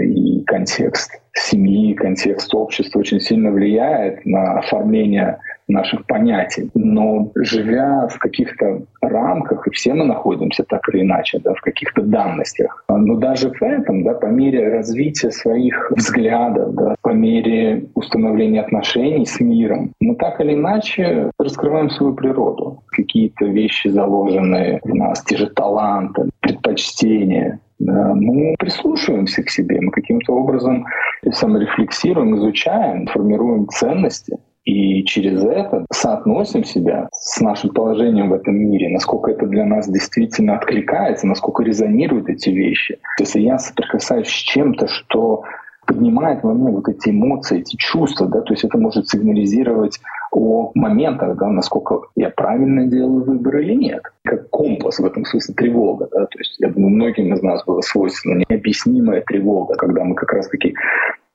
и 0.00 0.42
контекст 0.44 1.22
семьи, 1.34 1.94
контекст 1.94 2.54
общества 2.54 3.00
очень 3.00 3.20
сильно 3.20 3.50
влияет 3.50 4.24
на 4.26 4.58
оформление 4.58 5.38
наших 5.68 6.06
понятий. 6.06 6.70
Но 6.74 7.30
живя 7.36 8.08
в 8.08 8.18
каких-то 8.18 8.82
рамках, 9.00 9.66
и 9.66 9.70
все 9.70 9.94
мы 9.94 10.04
находимся 10.04 10.64
так 10.64 10.82
или 10.92 11.02
иначе, 11.02 11.40
да, 11.42 11.54
в 11.54 11.60
каких-то 11.60 12.02
данностях, 12.02 12.84
но 12.88 13.16
даже 13.16 13.50
в 13.50 13.62
этом, 13.62 14.04
да, 14.04 14.14
по 14.14 14.26
мере 14.26 14.68
развития 14.68 15.30
своих 15.30 15.90
взглядов, 15.96 16.74
да, 16.74 16.94
по 17.00 17.10
мере 17.10 17.86
установления 17.94 18.60
отношений 18.60 19.24
с 19.24 19.40
миром, 19.40 19.92
мы 20.00 20.16
так 20.16 20.40
или 20.40 20.54
иначе 20.54 21.30
раскрываем 21.38 21.90
свою 21.90 22.14
природу. 22.14 22.82
Какие-то 22.88 23.46
вещи 23.46 23.88
заложенные 23.88 24.80
в 24.82 24.94
нас, 24.94 25.22
те 25.24 25.36
же 25.36 25.46
таланты, 25.46 26.28
предпочтения, 26.40 27.60
мы 27.86 28.54
прислушиваемся 28.58 29.42
к 29.42 29.50
себе, 29.50 29.80
мы 29.80 29.90
каким-то 29.90 30.34
образом 30.34 30.86
саморефлексируем, 31.30 32.36
изучаем, 32.36 33.06
формируем 33.06 33.68
ценности. 33.68 34.38
И 34.64 35.02
через 35.04 35.42
это 35.42 35.84
соотносим 35.92 36.62
себя 36.62 37.08
с 37.12 37.40
нашим 37.40 37.70
положением 37.70 38.30
в 38.30 38.34
этом 38.34 38.54
мире, 38.54 38.90
насколько 38.90 39.32
это 39.32 39.46
для 39.46 39.64
нас 39.64 39.88
действительно 39.88 40.54
откликается, 40.54 41.26
насколько 41.26 41.64
резонируют 41.64 42.28
эти 42.28 42.50
вещи. 42.50 42.98
Если 43.18 43.40
я 43.40 43.58
соприкасаюсь 43.58 44.28
с 44.28 44.30
чем-то, 44.30 44.86
что 44.86 45.42
поднимает 45.84 46.44
во 46.44 46.54
мне 46.54 46.70
вот 46.70 46.88
эти 46.88 47.10
эмоции, 47.10 47.58
эти 47.58 47.74
чувства, 47.76 48.28
да, 48.28 48.40
то 48.40 48.52
есть 48.52 48.62
это 48.62 48.78
может 48.78 49.08
сигнализировать 49.08 49.98
о 50.32 50.72
моментах, 50.74 51.36
да, 51.36 51.48
насколько 51.48 52.00
я 52.16 52.30
правильно 52.30 52.86
делаю 52.86 53.24
выбор 53.24 53.58
или 53.58 53.74
нет. 53.74 54.02
Как 54.24 54.48
компас 54.50 54.98
в 54.98 55.04
этом 55.04 55.24
смысле 55.24 55.54
тревога. 55.54 56.08
Да, 56.10 56.26
то 56.26 56.38
есть 56.38 56.56
я 56.58 56.68
думаю, 56.68 56.90
многим 56.90 57.34
из 57.34 57.42
нас 57.42 57.64
было 57.64 57.80
свойственно 57.82 58.42
необъяснимая 58.48 59.20
тревога, 59.22 59.74
когда 59.74 60.04
мы 60.04 60.14
как 60.14 60.32
раз-таки 60.32 60.74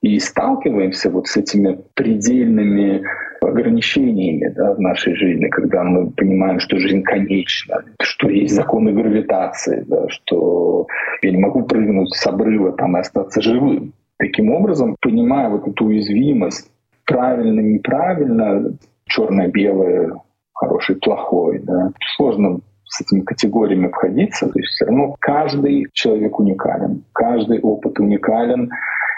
и 0.01 0.20
сталкиваемся 0.20 1.10
вот 1.10 1.27
с 1.27 1.38
этими 1.38 1.80
предельными 1.96 3.04
ограничениями 3.42 4.54
да, 4.56 4.74
в 4.74 4.80
нашей 4.80 5.16
жизни, 5.16 5.48
когда 5.48 5.84
мы 5.84 6.12
понимаем, 6.12 6.60
что 6.60 6.77
жизнь 6.77 7.04
конечна, 7.04 7.84
что 8.01 8.30
есть 8.30 8.54
законы 8.54 8.92
гравитации, 8.94 9.84
да, 9.88 10.08
что 10.10 10.88
я 11.22 11.32
не 11.32 11.38
могу 11.38 11.63
прыгнуть 11.63 12.13
с 12.13 12.27
обрыва 12.27 12.74
там, 12.74 12.98
и 12.98 13.00
остаться 13.00 13.42
живым. 13.42 13.94
Таким 14.18 14.51
образом, 14.51 14.96
понимая 15.01 15.50
вот 15.50 15.68
эту 15.68 15.86
уязвимость, 15.86 16.72
правильно, 17.07 17.61
неправильно, 17.61 18.77
черное-белое, 19.05 20.13
хороший, 20.53 20.97
плохой, 20.97 21.59
да, 21.63 21.91
сложно 22.15 22.59
с 22.85 23.01
этими 23.01 23.21
категориями 23.21 23.87
обходиться. 23.87 24.47
То 24.47 24.59
есть 24.59 24.73
все 24.73 24.85
равно 24.85 25.15
каждый 25.19 25.87
человек 25.93 26.39
уникален, 26.39 27.03
каждый 27.13 27.59
опыт 27.59 27.99
уникален, 27.99 28.69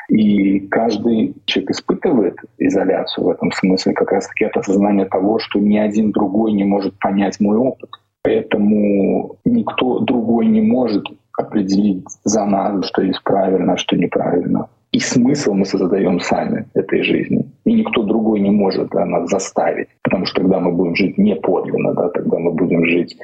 и 0.09 0.59
каждый 0.69 1.35
человек 1.45 1.71
испытывает 1.71 2.35
изоляцию 2.57 3.25
в 3.25 3.29
этом 3.29 3.51
смысле, 3.51 3.93
как 3.93 4.11
раз-таки 4.11 4.45
от 4.45 4.57
осознания 4.57 5.05
того, 5.05 5.37
что 5.39 5.59
ни 5.59 5.77
один 5.77 6.11
другой 6.11 6.53
не 6.53 6.63
может 6.63 6.97
понять 6.99 7.39
мой 7.39 7.57
опыт. 7.57 7.89
Поэтому 8.23 9.37
никто 9.45 9.99
другой 9.99 10.47
не 10.47 10.61
может 10.61 11.05
определить 11.37 12.05
за 12.23 12.45
нас, 12.45 12.85
что 12.87 13.01
есть 13.01 13.23
правильно, 13.23 13.73
а 13.73 13.77
что 13.77 13.95
неправильно. 13.95 14.67
И 14.91 14.99
смысл 14.99 15.53
мы 15.53 15.65
создаем 15.65 16.19
сами 16.19 16.67
этой 16.73 17.03
жизни. 17.03 17.45
И 17.65 17.73
никто 17.73 18.03
другой 18.03 18.39
не 18.39 18.49
может 18.49 18.89
да, 18.89 19.05
нас 19.05 19.29
заставить. 19.29 19.89
Потому 20.01 20.25
что 20.25 20.41
тогда 20.41 20.59
мы 20.59 20.71
будем 20.71 20.95
жить 20.95 21.17
не 21.17 21.35
подлинно, 21.35 21.93
да, 21.93 22.09
тогда 22.09 22.39
мы 22.39 22.51
будем 22.51 22.83
жить 22.85 23.15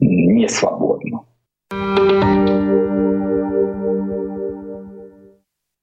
не 0.00 0.48
свободно. 0.48 1.20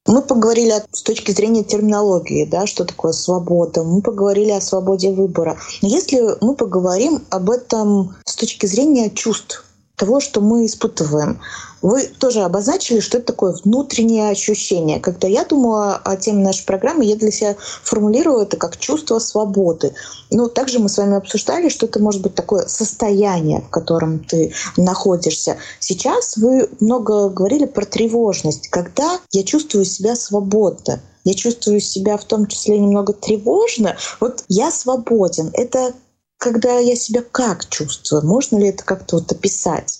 Мы 0.07 0.23
поговорили 0.23 0.73
с 0.91 1.03
точки 1.03 1.29
зрения 1.29 1.63
терминологии, 1.63 2.45
да, 2.45 2.65
что 2.65 2.83
такое 2.83 3.11
свобода. 3.11 3.83
Мы 3.83 4.01
поговорили 4.01 4.49
о 4.49 4.61
свободе 4.61 5.11
выбора. 5.11 5.57
Но 5.83 5.87
если 5.87 6.19
мы 6.41 6.55
поговорим 6.55 7.19
об 7.29 7.51
этом 7.51 8.15
с 8.25 8.35
точки 8.35 8.65
зрения 8.65 9.11
чувств, 9.11 9.68
того, 9.99 10.21
что 10.21 10.39
мы 10.39 10.65
испытываем. 10.65 11.41
Вы 11.81 12.07
тоже 12.07 12.41
обозначили, 12.41 12.99
что 13.01 13.17
это 13.17 13.27
такое 13.27 13.55
внутреннее 13.63 14.29
ощущение. 14.29 14.99
Когда 14.99 15.27
я 15.27 15.45
думаю 15.45 15.97
о 16.03 16.15
теме 16.15 16.43
нашей 16.43 16.65
программы, 16.65 17.05
я 17.05 17.15
для 17.15 17.31
себя 17.31 17.55
формулирую 17.59 18.41
это 18.41 18.57
как 18.57 18.77
чувство 18.77 19.19
свободы. 19.19 19.93
Но 20.31 20.47
также 20.47 20.79
мы 20.79 20.89
с 20.89 20.97
вами 20.97 21.17
обсуждали, 21.17 21.69
что 21.69 21.85
это 21.85 21.99
может 21.99 22.21
быть 22.21 22.33
такое 22.33 22.67
состояние, 22.67 23.61
в 23.61 23.69
котором 23.69 24.19
ты 24.19 24.53
находишься. 24.77 25.57
Сейчас 25.79 26.37
вы 26.37 26.69
много 26.79 27.29
говорили 27.29 27.65
про 27.65 27.85
тревожность. 27.85 28.69
Когда 28.69 29.19
я 29.31 29.43
чувствую 29.43 29.85
себя 29.85 30.15
свободно, 30.15 31.01
я 31.25 31.33
чувствую 31.33 31.81
себя 31.81 32.17
в 32.17 32.23
том 32.23 32.47
числе 32.47 32.79
немного 32.79 33.13
тревожно, 33.13 33.97
вот 34.19 34.43
я 34.47 34.71
свободен. 34.71 35.51
Это 35.53 35.93
когда 36.39 36.79
я 36.79 36.95
себя 36.95 37.21
как 37.31 37.69
чувствую? 37.69 38.25
Можно 38.25 38.59
ли 38.59 38.69
это 38.69 38.83
как-то 38.83 39.17
вот 39.17 39.31
описать? 39.31 39.99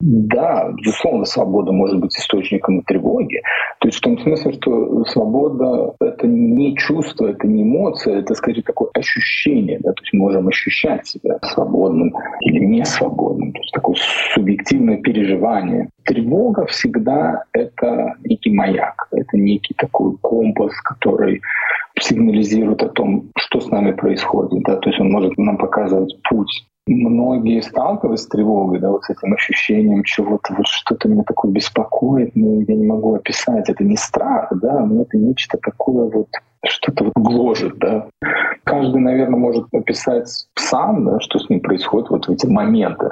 Да, 0.00 0.70
безусловно, 0.72 1.24
свобода 1.24 1.72
может 1.72 1.98
быть 1.98 2.14
источником 2.16 2.82
тревоги. 2.82 3.40
То 3.84 3.88
есть 3.88 3.98
в 3.98 4.00
том 4.00 4.18
смысле, 4.18 4.52
что 4.52 5.04
свобода— 5.04 5.94
это 6.00 6.26
не 6.26 6.74
чувство, 6.74 7.26
это 7.26 7.46
не 7.46 7.64
эмоция, 7.64 8.20
это 8.20 8.34
скорее 8.34 8.62
такое 8.62 8.88
ощущение. 8.94 9.78
Да? 9.80 9.92
То 9.92 10.00
есть 10.00 10.14
мы 10.14 10.20
можем 10.20 10.48
ощущать 10.48 11.06
себя 11.06 11.38
свободным 11.42 12.10
или 12.40 12.64
не 12.64 12.82
свободным. 12.86 13.52
То 13.52 13.58
есть 13.58 13.72
такое 13.74 13.96
субъективное 14.32 15.02
переживание. 15.02 15.90
Тревога 16.04 16.64
всегда— 16.64 17.44
это 17.52 18.14
некий 18.24 18.54
маяк, 18.54 19.06
это 19.10 19.36
некий 19.36 19.74
такой 19.74 20.16
компас, 20.22 20.72
который 20.80 21.42
сигнализирует 22.00 22.82
о 22.82 22.88
том, 22.88 23.32
что 23.36 23.60
с 23.60 23.68
нами 23.68 23.92
происходит. 23.92 24.62
Да? 24.62 24.76
То 24.76 24.88
есть 24.88 24.98
он 24.98 25.10
может 25.10 25.36
нам 25.36 25.58
показывать 25.58 26.16
путь 26.30 26.64
многие 26.86 27.62
сталкивались 27.62 28.22
с 28.22 28.26
тревогой, 28.26 28.78
да, 28.78 28.90
вот 28.90 29.04
с 29.04 29.10
этим 29.10 29.32
ощущением 29.32 30.04
чего-то, 30.04 30.54
вот 30.54 30.66
что-то 30.66 31.08
меня 31.08 31.22
такое 31.24 31.50
беспокоит, 31.50 32.32
ну, 32.34 32.60
я 32.60 32.74
не 32.74 32.86
могу 32.86 33.14
описать. 33.14 33.68
Это 33.68 33.84
не 33.84 33.96
страх, 33.96 34.52
да, 34.60 34.80
но 34.80 35.02
это 35.02 35.16
нечто 35.16 35.58
такое 35.58 36.10
вот, 36.10 36.28
что-то 36.64 37.04
вот 37.04 37.14
гложет, 37.14 37.78
да. 37.78 38.06
Каждый, 38.64 39.00
наверное, 39.00 39.38
может 39.38 39.66
описать 39.72 40.28
сам, 40.56 41.04
да, 41.04 41.20
что 41.20 41.38
с 41.38 41.48
ним 41.48 41.60
происходит 41.60 42.10
вот 42.10 42.26
в 42.26 42.30
эти 42.30 42.46
моменты 42.46 43.10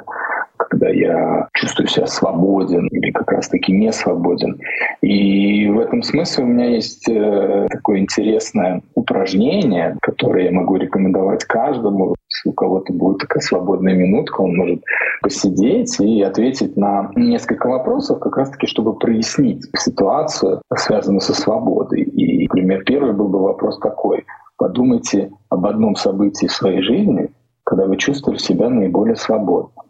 когда 0.83 0.89
я 0.89 1.47
чувствую 1.53 1.87
себя 1.87 2.07
свободен 2.07 2.87
или 2.87 3.11
как 3.11 3.31
раз-таки 3.31 3.71
не 3.71 3.91
свободен. 3.91 4.59
И 5.01 5.69
в 5.69 5.79
этом 5.79 6.03
смысле 6.03 6.43
у 6.43 6.47
меня 6.47 6.65
есть 6.65 7.07
э, 7.09 7.67
такое 7.69 7.99
интересное 7.99 8.81
упражнение, 8.95 9.97
которое 10.01 10.45
я 10.45 10.51
могу 10.51 10.75
рекомендовать 10.75 11.45
каждому. 11.45 12.15
Если 12.29 12.49
у 12.49 12.53
кого-то 12.53 12.91
будет 12.91 13.19
такая 13.19 13.41
свободная 13.41 13.93
минутка, 13.93 14.41
он 14.41 14.57
может 14.57 14.83
посидеть 15.21 15.99
и 15.99 16.21
ответить 16.21 16.75
на 16.75 17.11
несколько 17.15 17.67
вопросов, 17.67 18.19
как 18.19 18.35
раз-таки, 18.37 18.67
чтобы 18.67 18.97
прояснить 18.97 19.63
ситуацию, 19.77 20.61
связанную 20.75 21.21
со 21.21 21.33
свободой. 21.33 22.01
И, 22.01 22.43
например, 22.43 22.83
первый 22.83 23.13
был 23.13 23.29
бы 23.29 23.39
вопрос 23.39 23.79
такой. 23.79 24.25
Подумайте 24.57 25.31
об 25.49 25.65
одном 25.65 25.95
событии 25.95 26.47
в 26.47 26.51
своей 26.51 26.81
жизни, 26.81 27.29
когда 27.63 27.85
вы 27.85 27.95
чувствовали 27.97 28.37
себя 28.37 28.69
наиболее 28.69 29.15
свободно. 29.15 29.82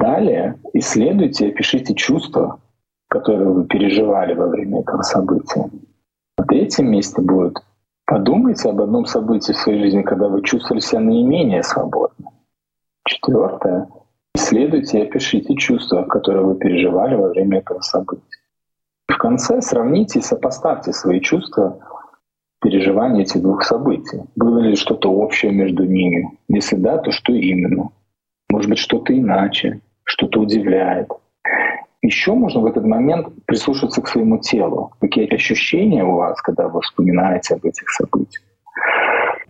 Далее 0.00 0.58
исследуйте 0.72 1.46
и 1.46 1.50
опишите 1.50 1.94
чувства, 1.94 2.58
которые 3.08 3.50
вы 3.50 3.66
переживали 3.66 4.32
во 4.32 4.46
время 4.46 4.80
этого 4.80 5.02
события. 5.02 5.68
На 6.38 6.44
третьем 6.46 6.90
месте 6.90 7.20
будет 7.20 7.58
подумайте 8.06 8.70
об 8.70 8.80
одном 8.80 9.04
событии 9.04 9.52
в 9.52 9.58
своей 9.58 9.78
жизни, 9.78 10.00
когда 10.00 10.28
вы 10.28 10.42
чувствовали 10.42 10.80
себя 10.80 11.00
наименее 11.00 11.62
свободно. 11.62 12.30
Четвертое. 13.06 13.88
Исследуйте 14.34 15.00
и 15.00 15.02
опишите 15.02 15.54
чувства, 15.56 16.04
которые 16.04 16.46
вы 16.46 16.54
переживали 16.54 17.14
во 17.16 17.28
время 17.28 17.58
этого 17.58 17.80
события. 17.80 18.24
В 19.06 19.18
конце 19.18 19.60
сравните 19.60 20.20
и 20.20 20.22
сопоставьте 20.22 20.94
свои 20.94 21.20
чувства 21.20 21.78
переживания 22.62 23.22
этих 23.22 23.42
двух 23.42 23.64
событий. 23.64 24.22
Было 24.34 24.60
ли 24.60 24.76
что-то 24.76 25.12
общее 25.12 25.52
между 25.52 25.84
ними? 25.84 26.38
Если 26.48 26.76
да, 26.76 26.96
то 26.96 27.10
что 27.10 27.34
именно? 27.34 27.90
Может 28.50 28.70
быть, 28.70 28.78
что-то 28.78 29.16
иначе? 29.16 29.82
Что-то 30.10 30.40
удивляет. 30.40 31.08
Еще 32.02 32.32
можно 32.34 32.60
в 32.60 32.66
этот 32.66 32.84
момент 32.84 33.28
прислушаться 33.46 34.02
к 34.02 34.08
своему 34.08 34.38
телу. 34.38 34.92
Какие 35.00 35.32
ощущения 35.32 36.04
у 36.04 36.16
вас, 36.16 36.40
когда 36.40 36.68
вы 36.68 36.80
вспоминаете 36.80 37.54
об 37.54 37.64
этих 37.64 37.88
событиях? 37.90 38.44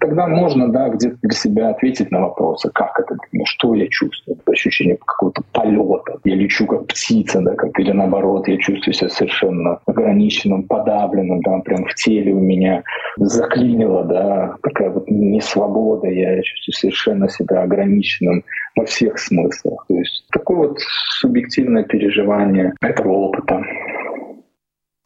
Тогда 0.01 0.27
можно, 0.27 0.69
да, 0.73 0.89
где-то 0.89 1.17
для 1.23 1.37
себя 1.37 1.71
ответить 1.71 2.11
на 2.11 2.21
вопросы, 2.21 2.71
как 2.75 2.99
это, 2.99 3.17
что 3.45 3.75
я 3.75 3.87
чувствую, 3.89 4.39
ощущение 4.47 4.97
какого-то 4.97 5.43
полета, 5.53 6.19
я 6.25 6.35
лечу 6.35 6.67
как 6.67 6.87
птица, 6.87 7.41
да, 7.41 7.55
как 7.55 7.79
или 7.79 7.93
наоборот, 7.93 8.49
я 8.49 8.57
чувствую 8.57 8.95
себя 8.95 9.11
совершенно 9.11 9.79
ограниченным, 9.87 10.65
подавленным, 10.65 11.43
там 11.43 11.63
прям 11.63 11.85
в 11.85 11.95
теле 11.95 12.33
у 12.33 12.41
меня 12.41 12.83
заклинило, 13.17 14.05
да, 14.05 14.57
такая 14.63 14.91
вот 14.91 15.11
несвобода, 15.11 16.09
я 16.09 16.43
чувствую 16.43 16.75
совершенно 16.75 17.29
себя 17.29 17.63
ограниченным 17.63 18.45
во 18.77 18.85
всех 18.85 19.19
смыслах. 19.19 19.85
То 19.89 19.95
есть 19.95 20.25
такое 20.33 20.69
вот 20.69 20.79
субъективное 21.21 21.85
переживание 21.85 22.75
этого 22.81 23.13
опыта. 23.13 23.63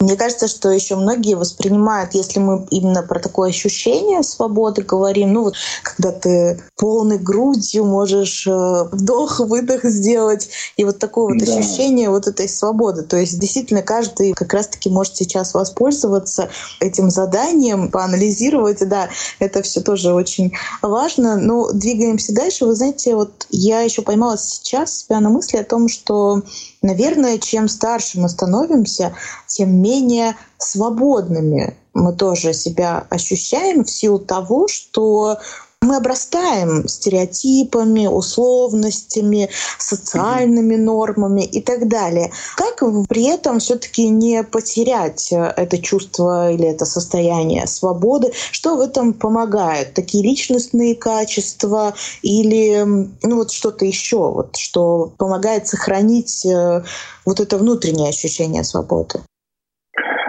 Мне 0.00 0.16
кажется, 0.16 0.48
что 0.48 0.70
еще 0.70 0.96
многие 0.96 1.34
воспринимают, 1.34 2.14
если 2.14 2.38
мы 2.38 2.66
именно 2.70 3.02
про 3.02 3.20
такое 3.20 3.50
ощущение 3.50 4.22
свободы 4.22 4.82
говорим, 4.82 5.32
ну 5.32 5.44
вот 5.44 5.54
когда 5.82 6.10
ты 6.10 6.62
полной 6.76 7.18
грудью 7.18 7.84
можешь 7.84 8.46
э, 8.46 8.84
вдох-выдох 8.92 9.84
сделать, 9.84 10.50
и 10.76 10.84
вот 10.84 10.98
такое 10.98 11.34
вот 11.34 11.46
да. 11.46 11.56
ощущение 11.56 12.10
вот 12.10 12.26
этой 12.26 12.48
свободы. 12.48 13.02
То 13.02 13.16
есть 13.16 13.38
действительно 13.38 13.82
каждый 13.82 14.32
как 14.34 14.52
раз-таки 14.52 14.90
может 14.90 15.16
сейчас 15.16 15.54
воспользоваться 15.54 16.50
этим 16.80 17.08
заданием, 17.08 17.90
поанализировать, 17.90 18.86
да, 18.86 19.08
это 19.38 19.62
все 19.62 19.80
тоже 19.80 20.12
очень 20.12 20.52
важно. 20.82 21.36
Но 21.36 21.70
двигаемся 21.72 22.34
дальше. 22.34 22.66
Вы 22.66 22.74
знаете, 22.74 23.14
вот 23.14 23.46
я 23.50 23.80
еще 23.80 24.02
поймала 24.02 24.36
сейчас 24.36 24.98
себя 24.98 25.20
на 25.20 25.30
мысли 25.30 25.56
о 25.56 25.64
том, 25.64 25.88
что 25.88 26.42
Наверное, 26.84 27.38
чем 27.38 27.66
старше 27.66 28.20
мы 28.20 28.28
становимся, 28.28 29.14
тем 29.46 29.80
менее 29.80 30.36
свободными 30.58 31.78
мы 31.94 32.12
тоже 32.12 32.52
себя 32.52 33.06
ощущаем 33.08 33.84
в 33.84 33.90
силу 33.90 34.18
того, 34.18 34.68
что 34.68 35.38
мы 35.84 35.96
обрастаем 35.96 36.88
стереотипами, 36.88 38.06
условностями, 38.06 39.50
социальными 39.78 40.76
нормами 40.76 41.42
и 41.42 41.60
так 41.60 41.88
далее. 41.88 42.32
Как 42.56 42.82
при 43.08 43.24
этом 43.24 43.58
все-таки 43.58 44.08
не 44.08 44.42
потерять 44.42 45.32
э, 45.32 45.52
это 45.56 45.78
чувство 45.78 46.50
или 46.50 46.66
это 46.66 46.84
состояние 46.84 47.66
свободы? 47.66 48.32
Что 48.50 48.76
в 48.76 48.80
этом 48.80 49.12
помогает? 49.12 49.94
Такие 49.94 50.24
личностные 50.24 50.94
качества 50.94 51.94
или 52.22 52.82
ну, 52.84 53.36
вот 53.36 53.52
что-то 53.52 53.84
еще, 53.84 54.30
вот, 54.30 54.56
что 54.56 55.12
помогает 55.18 55.68
сохранить 55.68 56.44
э, 56.46 56.82
вот 57.24 57.40
это 57.40 57.58
внутреннее 57.58 58.08
ощущение 58.08 58.64
свободы? 58.64 59.20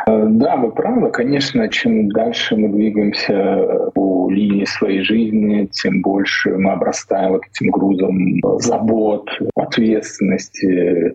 Э, 0.07 0.25
да, 0.29 0.57
вы 0.57 0.71
правы. 0.71 1.11
Конечно, 1.11 1.67
чем 1.69 2.09
дальше 2.09 2.55
мы 2.55 2.69
двигаемся 2.69 3.89
по 3.93 4.29
линии 4.29 4.65
своей 4.65 5.01
жизни, 5.01 5.67
тем 5.71 6.01
больше 6.01 6.57
мы 6.57 6.71
обрастаем 6.71 7.33
вот 7.33 7.43
этим 7.51 7.71
грузом 7.71 8.39
забот, 8.59 9.29
ответственности, 9.55 11.13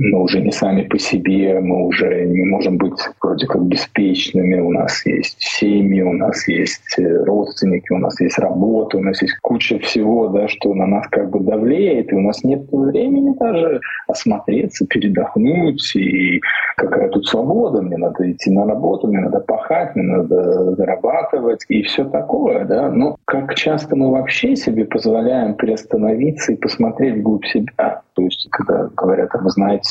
мы 0.00 0.22
уже 0.22 0.40
не 0.40 0.50
сами 0.50 0.82
по 0.82 0.98
себе, 0.98 1.60
мы 1.60 1.86
уже 1.86 2.24
не 2.24 2.44
можем 2.46 2.78
быть 2.78 2.98
вроде 3.22 3.46
как 3.46 3.62
беспечными, 3.66 4.58
у 4.58 4.70
нас 4.70 5.04
есть 5.04 5.36
семьи, 5.38 6.00
у 6.00 6.14
нас 6.14 6.48
есть 6.48 6.98
э, 6.98 7.24
родственники, 7.24 7.92
у 7.92 7.98
нас 7.98 8.18
есть 8.20 8.38
работа, 8.38 8.96
у 8.96 9.02
нас 9.02 9.20
есть 9.20 9.36
куча 9.42 9.78
всего, 9.78 10.28
да, 10.28 10.48
что 10.48 10.72
на 10.74 10.86
нас 10.86 11.06
как 11.08 11.30
бы 11.30 11.40
давлеет, 11.40 12.12
и 12.12 12.14
у 12.16 12.20
нас 12.20 12.42
нет 12.44 12.62
времени 12.72 13.34
даже 13.38 13.80
осмотреться, 14.08 14.86
передохнуть, 14.86 15.94
и 15.94 16.40
какая 16.78 17.10
тут 17.10 17.26
свобода, 17.26 17.82
мне 17.82 17.98
надо 17.98 18.32
идти 18.32 18.50
на 18.50 18.64
работу, 18.64 19.06
мне 19.06 19.20
надо 19.20 19.40
пахать, 19.40 19.94
мне 19.96 20.16
надо 20.16 20.76
зарабатывать, 20.76 21.66
и 21.68 21.82
все 21.82 22.04
такое, 22.04 22.64
да. 22.64 22.90
Но 22.90 23.16
как 23.26 23.54
часто 23.54 23.96
мы 23.96 24.10
вообще 24.10 24.56
себе 24.56 24.86
позволяем 24.86 25.56
приостановиться 25.56 26.52
и 26.52 26.56
посмотреть 26.56 27.16
вглубь 27.16 27.44
себя, 27.44 28.00
то 28.14 28.22
есть, 28.22 28.48
когда 28.50 28.88
говорят, 28.96 29.30
вы 29.34 29.50
знаете, 29.50 29.89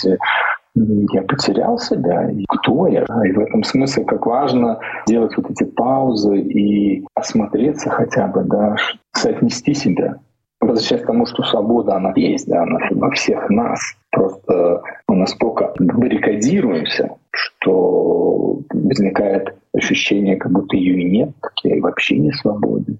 я 0.76 1.22
потерял 1.24 1.78
себя, 1.78 2.30
и 2.30 2.46
кто 2.48 2.88
я. 2.88 3.02
И 3.26 3.32
в 3.32 3.40
этом 3.40 3.64
смысле 3.64 4.06
как 4.06 4.26
важно 4.26 4.80
делать 5.08 5.36
вот 5.36 5.50
эти 5.50 5.64
паузы 5.64 6.40
и 6.40 7.06
осмотреться 7.16 7.90
хотя 7.90 8.28
бы, 8.28 8.44
да, 8.44 8.76
соотнести 9.14 9.74
себя. 9.74 10.20
Возвращаясь 10.62 11.04
к 11.04 11.08
тому, 11.08 11.26
что 11.26 11.42
свобода, 11.44 11.96
она 11.96 12.12
есть, 12.16 12.48
да, 12.48 12.64
она 12.64 12.80
во 12.92 13.10
всех 13.12 13.50
нас. 13.50 13.80
Просто 14.12 14.82
мы 15.08 15.16
настолько 15.16 15.74
баррикадируемся, 15.80 17.16
что 17.32 18.60
возникает 18.74 19.56
ощущение, 19.74 20.36
как 20.36 20.52
будто 20.52 20.76
ее 20.76 21.02
и 21.02 21.10
нет, 21.10 21.32
как 21.40 21.54
я 21.64 21.78
и 21.78 21.82
вообще 21.82 22.18
не 22.18 22.32
свободен. 22.34 23.00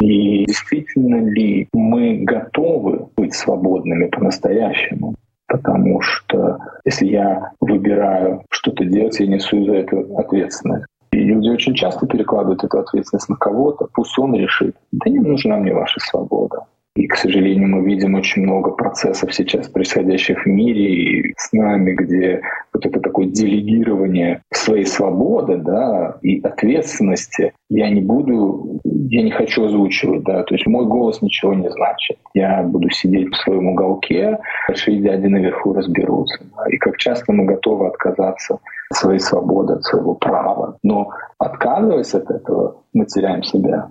И 0.00 0.44
действительно 0.44 1.16
ли 1.28 1.68
мы 1.72 2.18
готовы 2.24 3.08
быть 3.16 3.34
свободными 3.34 4.06
по-настоящему? 4.06 5.14
Потому 5.54 6.00
что 6.00 6.58
если 6.84 7.06
я 7.06 7.52
выбираю 7.60 8.42
что-то 8.50 8.84
делать, 8.84 9.20
я 9.20 9.28
несу 9.28 9.64
за 9.64 9.74
это 9.74 10.04
ответственность. 10.18 10.86
И 11.12 11.18
люди 11.18 11.48
очень 11.48 11.74
часто 11.74 12.08
перекладывают 12.08 12.64
эту 12.64 12.80
ответственность 12.80 13.28
на 13.28 13.36
кого-то, 13.36 13.86
пусть 13.94 14.18
он 14.18 14.34
решит. 14.34 14.74
Да 14.90 15.08
не 15.08 15.20
нужна 15.20 15.56
мне 15.58 15.72
ваша 15.72 16.00
свобода. 16.00 16.64
И, 16.96 17.08
к 17.08 17.16
сожалению, 17.16 17.68
мы 17.68 17.84
видим 17.84 18.14
очень 18.14 18.42
много 18.42 18.70
процессов 18.70 19.34
сейчас 19.34 19.68
происходящих 19.68 20.44
в 20.44 20.46
мире 20.46 20.94
и 20.94 21.34
с 21.36 21.52
нами, 21.52 21.92
где 21.92 22.40
вот 22.72 22.86
это 22.86 23.00
такое 23.00 23.26
делегирование 23.26 24.42
своей 24.52 24.86
свободы 24.86 25.56
да, 25.56 26.18
и 26.22 26.40
ответственности 26.40 27.52
я 27.68 27.90
не 27.90 28.00
буду, 28.00 28.80
я 28.84 29.22
не 29.22 29.32
хочу 29.32 29.64
озвучивать. 29.64 30.22
Да, 30.22 30.44
то 30.44 30.54
есть 30.54 30.66
мой 30.68 30.86
голос 30.86 31.20
ничего 31.20 31.52
не 31.54 31.68
значит. 31.68 32.16
Я 32.32 32.62
буду 32.62 32.88
сидеть 32.90 33.32
в 33.32 33.38
своем 33.38 33.68
уголке, 33.68 34.38
большие 34.68 35.00
дяди 35.00 35.26
наверху 35.26 35.72
разберутся. 35.72 36.44
Да, 36.56 36.64
и 36.68 36.76
как 36.76 36.96
часто 36.98 37.32
мы 37.32 37.44
готовы 37.44 37.88
отказаться 37.88 38.58
от 38.90 38.96
своей 38.96 39.18
свободы, 39.18 39.74
от 39.74 39.82
своего 39.82 40.14
права. 40.14 40.76
Но 40.84 41.10
отказываясь 41.38 42.14
от 42.14 42.30
этого, 42.30 42.76
мы 42.92 43.06
теряем 43.06 43.42
себя. 43.42 43.88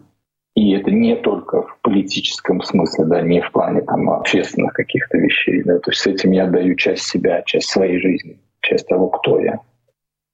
И 0.55 0.71
это 0.73 0.91
не 0.91 1.15
только 1.15 1.63
в 1.63 1.79
политическом 1.81 2.61
смысле, 2.61 3.05
да, 3.05 3.21
не 3.21 3.41
в 3.41 3.51
плане 3.51 3.81
там, 3.81 4.09
общественных 4.09 4.73
каких-то 4.73 5.17
вещей. 5.17 5.63
Да. 5.63 5.79
То 5.79 5.91
есть 5.91 6.01
с 6.01 6.07
этим 6.07 6.31
я 6.31 6.45
даю 6.45 6.75
часть 6.75 7.05
себя, 7.05 7.41
часть 7.43 7.69
своей 7.69 7.99
жизни, 7.99 8.37
часть 8.61 8.87
того, 8.87 9.09
кто 9.09 9.39
я. 9.39 9.59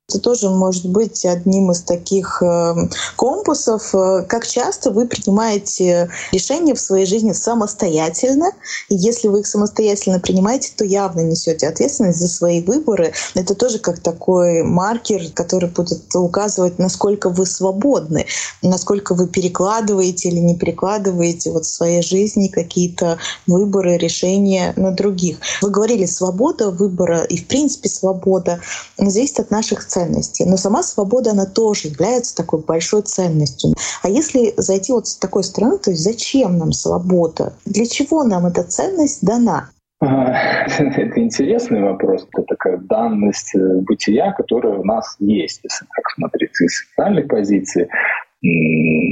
Это 0.10 0.20
тоже 0.20 0.50
может 0.50 0.88
быть 0.88 1.24
одним 1.24 1.72
из 1.72 1.82
таких 1.82 2.42
эм, 2.42 2.90
компасов. 3.16 3.94
Э, 3.94 4.26
как 4.28 4.48
часто 4.48 4.90
вы 4.90 5.06
принимаете 5.06 6.10
решения 6.32 6.74
в 6.74 6.82
своей 6.82 7.06
жизни 7.06 7.32
самостоятельно? 7.32 8.52
И 8.90 8.96
если 8.96 9.28
вы 9.28 9.42
их 9.42 9.48
самостоятельно 9.48 10.20
принимаете, 10.20 10.72
то 10.76 10.84
явно 10.84 11.20
несете 11.20 11.68
ответственность 11.68 12.18
за 12.18 12.28
свои 12.28 12.60
выборы. 12.60 13.14
Это 13.36 13.54
тоже 13.54 13.78
как 13.78 14.00
такой 14.00 14.64
маркер, 14.64 15.22
который 15.36 15.70
будет 15.70 16.16
указывать, 16.16 16.80
насколько 16.80 17.30
вы 17.30 17.46
свободны, 17.46 18.26
насколько 18.64 19.14
вы 19.14 19.28
перекладываете 19.28 20.30
или 20.30 20.40
не 20.40 20.56
перекладываете 20.56 21.52
вот 21.52 21.66
в 21.66 21.72
своей 21.72 22.02
жизни 22.02 22.48
какие-то 22.48 23.20
выборы, 23.46 23.98
решения 23.98 24.74
на 24.76 24.90
других. 24.92 25.38
Вы 25.62 25.70
говорили, 25.70 26.08
свобода 26.08 26.72
выбора 26.72 27.22
и, 27.26 27.38
в 27.38 27.46
принципе, 27.46 27.90
свобода 27.90 28.60
зависит 28.98 29.40
от 29.40 29.52
наших 29.52 29.84
целей 30.00 30.10
ценностей. 30.10 30.46
Но 30.46 30.58
сама 30.58 30.84
свобода, 30.84 31.32
она 31.32 31.46
тоже 31.46 31.88
является 31.90 32.36
такой 32.36 32.62
большой 32.62 33.02
ценностью. 33.02 33.74
А 34.04 34.10
если 34.10 34.54
зайти 34.58 34.92
вот 34.92 35.08
с 35.08 35.18
такой 35.18 35.44
стороны, 35.44 35.78
то 35.78 35.92
есть 35.92 36.04
зачем 36.04 36.58
нам 36.58 36.72
свобода? 36.72 37.54
Для 37.66 37.86
чего 37.86 38.24
нам 38.24 38.46
эта 38.46 38.64
ценность 38.64 39.26
дана? 39.26 39.70
Это 40.02 41.20
интересный 41.20 41.82
вопрос. 41.82 42.26
Это 42.32 42.44
такая 42.48 42.78
данность 42.78 43.54
э, 43.54 43.82
бытия, 43.82 44.32
которая 44.32 44.78
у 44.80 44.86
нас 44.86 45.18
есть, 45.20 45.60
если 45.64 45.86
так 45.94 46.10
смотреть 46.16 46.52
из 46.62 46.86
социальной 46.88 47.24
позиции 47.24 47.90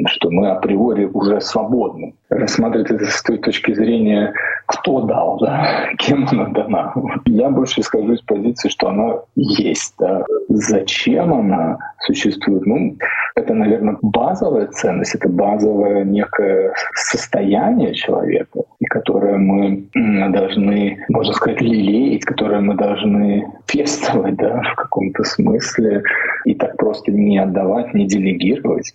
что 0.08 0.30
мы 0.30 0.50
априори 0.50 1.04
уже 1.04 1.42
свободны. 1.42 2.16
Рассматривать 2.30 2.92
это 2.92 3.06
с 3.06 3.24
той 3.24 3.38
точки 3.38 3.74
зрения, 3.74 4.34
кто 4.66 5.02
дал, 5.02 5.38
да, 5.40 5.90
кем 5.98 6.28
она 6.30 6.50
дана. 6.50 6.94
Я 7.26 7.50
больше 7.50 7.82
скажу 7.84 8.14
из 8.14 8.22
позиции, 8.22 8.70
что 8.70 8.90
она 8.90 9.20
есть. 9.36 9.94
Да. 9.98 10.26
Зачем 10.50 11.34
она 11.34 11.78
существует? 12.00 12.66
Ну, 12.66 12.98
это, 13.36 13.54
наверное, 13.54 13.98
базовая 14.02 14.68
ценность, 14.68 15.16
это 15.16 15.30
базовое 15.30 16.04
некое 16.04 16.74
состояние 16.96 17.94
человека, 17.94 18.62
которое 18.90 19.38
мы 19.38 19.88
должны, 20.30 21.06
можно 21.10 21.34
сказать, 21.34 21.62
лелеять, 21.62 22.26
которое 22.26 22.60
мы 22.60 22.76
должны 22.76 23.48
пестовать 23.68 24.36
да, 24.36 24.62
в 24.74 24.76
каком-то 24.76 25.24
смысле 25.24 26.04
и 26.46 26.56
так 26.56 26.76
просто 26.78 27.12
не 27.12 27.38
отдавать, 27.38 27.94
не 27.94 28.08
делегировать. 28.08 28.94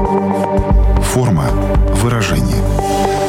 Форма 0.00 1.44
выражения. 1.96 3.19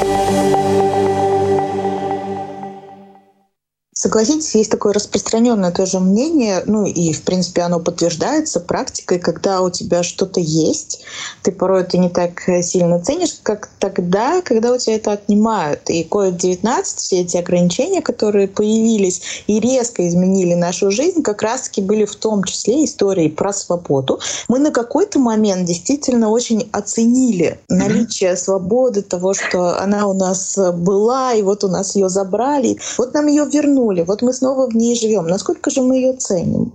Согласитесь, 4.01 4.55
есть 4.55 4.71
такое 4.71 4.93
распространенное 4.93 5.69
тоже 5.69 5.99
мнение, 5.99 6.63
ну 6.65 6.87
и, 6.87 7.13
в 7.13 7.21
принципе, 7.21 7.61
оно 7.61 7.79
подтверждается 7.79 8.59
практикой, 8.59 9.19
когда 9.19 9.61
у 9.61 9.69
тебя 9.69 10.01
что-то 10.01 10.39
есть, 10.39 11.03
ты 11.43 11.51
порой 11.51 11.81
это 11.81 11.99
не 11.99 12.09
так 12.09 12.41
сильно 12.63 12.99
ценишь, 12.99 13.37
как 13.43 13.69
тогда, 13.77 14.41
когда 14.41 14.73
у 14.73 14.79
тебя 14.79 14.95
это 14.95 15.11
отнимают. 15.11 15.87
И 15.91 16.03
COVID-19, 16.03 16.83
все 16.97 17.21
эти 17.21 17.37
ограничения, 17.37 18.01
которые 18.01 18.47
появились 18.47 19.43
и 19.45 19.59
резко 19.59 20.07
изменили 20.07 20.55
нашу 20.55 20.89
жизнь, 20.89 21.21
как 21.21 21.43
раз-таки 21.43 21.81
были 21.81 22.05
в 22.05 22.15
том 22.15 22.43
числе 22.43 22.83
истории 22.85 23.27
про 23.27 23.53
свободу. 23.53 24.19
Мы 24.47 24.57
на 24.57 24.71
какой-то 24.71 25.19
момент 25.19 25.65
действительно 25.65 26.31
очень 26.31 26.67
оценили 26.71 27.59
наличие 27.69 28.35
свободы, 28.35 29.03
того, 29.03 29.35
что 29.35 29.79
она 29.79 30.07
у 30.07 30.13
нас 30.13 30.57
была, 30.57 31.35
и 31.35 31.43
вот 31.43 31.63
у 31.63 31.67
нас 31.67 31.93
ее 31.93 32.09
забрали. 32.09 32.79
Вот 32.97 33.13
нам 33.13 33.27
ее 33.27 33.45
вернули 33.45 33.90
вернули, 33.91 34.06
вот 34.08 34.21
мы 34.21 34.34
снова 34.34 34.69
в 34.69 34.75
ней 34.75 34.95
живем. 34.95 35.27
Насколько 35.27 35.69
же 35.69 35.82
мы 35.82 35.97
ее 35.97 36.13
ценим? 36.13 36.73